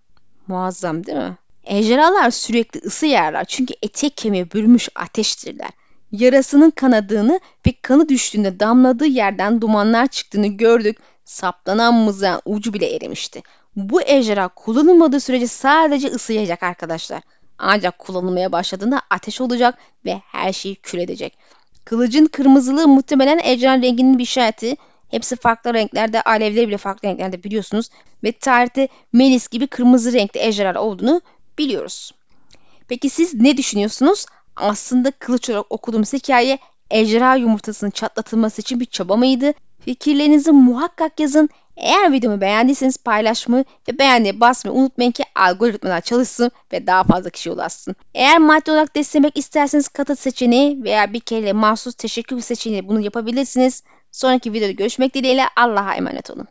Muazzam 0.48 1.06
değil 1.06 1.18
mi? 1.18 1.38
Ejderhalar 1.64 2.32
sürekli 2.32 2.82
ısı 2.86 3.06
yerler 3.06 3.46
çünkü 3.46 3.74
etek 3.82 4.18
kemiğe 4.18 4.52
bürümüş 4.52 4.90
ateştirler. 4.96 5.70
Yarasının 6.12 6.70
kanadığını 6.70 7.40
ve 7.68 7.74
kanı 7.82 8.10
düştüğünde 8.10 8.60
damladığı 8.60 9.06
yerden 9.06 9.62
dumanlar 9.62 10.08
çıktığını 10.08 10.48
gördük. 10.48 10.98
Saplanan 11.26 11.94
mızrağın 11.94 12.42
ucu 12.46 12.74
bile 12.74 12.96
erimişti. 12.96 13.44
Bu 13.76 14.02
ejderha 14.02 14.48
kullanılmadığı 14.48 15.20
sürece 15.20 15.48
sadece 15.48 16.08
ısı 16.08 16.34
yayacak 16.34 16.64
arkadaşlar. 16.64 17.22
Ancak 17.58 18.00
kullanılmaya 18.00 18.52
başladığında 18.52 19.02
ateş 19.10 19.42
olacak 19.42 19.78
ve 20.06 20.22
her 20.26 20.54
şeyi 20.54 20.76
kül 20.76 21.00
edecek. 21.00 21.38
Kılıcın 21.86 22.26
kırmızılığı 22.26 22.88
muhtemelen 22.88 23.40
ejderhanın 23.44 23.82
renginin 23.82 24.18
bir 24.18 24.24
işareti. 24.24 24.76
Hepsi 25.12 25.36
farklı 25.36 25.74
renklerde, 25.74 26.22
alevleri 26.22 26.68
bile 26.68 26.78
farklı 26.78 27.10
renklerde 27.10 27.44
biliyorsunuz. 27.44 27.90
Ve 28.24 28.32
tarihte 28.32 28.88
Melis 29.14 29.48
gibi 29.48 29.68
kırmızı 29.68 30.14
renkli 30.14 30.40
ejderhalar 30.40 30.76
olduğunu 30.76 31.22
biliyoruz. 31.58 32.12
Peki 32.88 33.10
siz 33.10 33.34
ne 33.34 33.58
düşünüyorsunuz? 33.58 34.26
Aslında 34.56 35.12
kılıç 35.12 35.50
olarak 35.50 35.66
okuduğumuz 35.70 36.14
hikaye 36.14 36.60
ejderha 36.92 37.36
yumurtasının 37.36 37.92
çatlatılması 37.92 38.62
için 38.62 38.80
bir 38.80 38.86
çaba 38.86 39.18
mıydı? 39.18 39.54
Fikirlerinizi 39.80 40.52
muhakkak 40.52 41.20
yazın. 41.20 41.50
Eğer 41.78 42.12
videomu 42.12 42.42
beğendiyseniz 42.42 42.98
paylaşmayı 42.98 43.66
ve 43.90 44.00
beğendiğe 44.00 44.40
basmayı 44.40 44.78
unutmayın 44.78 45.12
ki 45.12 45.24
algoritmalar 45.36 46.02
çalışsın 46.02 46.52
ve 46.74 46.88
daha 46.88 47.04
fazla 47.04 47.30
kişi 47.30 47.52
ulaşsın. 47.52 47.96
Eğer 48.14 48.38
maddi 48.38 48.72
olarak 48.72 48.96
desteklemek 48.96 49.38
isterseniz 49.38 49.88
katıl 49.88 50.16
seçeneği 50.16 50.84
veya 50.84 51.14
bir 51.14 51.20
kere 51.20 51.54
mahsus 51.54 51.96
teşekkür 51.96 52.40
seçeneği 52.40 52.88
bunu 52.88 53.02
yapabilirsiniz. 53.02 53.84
Sonraki 54.12 54.54
videoda 54.54 54.72
görüşmek 54.72 55.14
dileğiyle 55.14 55.44
Allah'a 55.56 55.96
emanet 55.96 56.32
olun. 56.32 56.46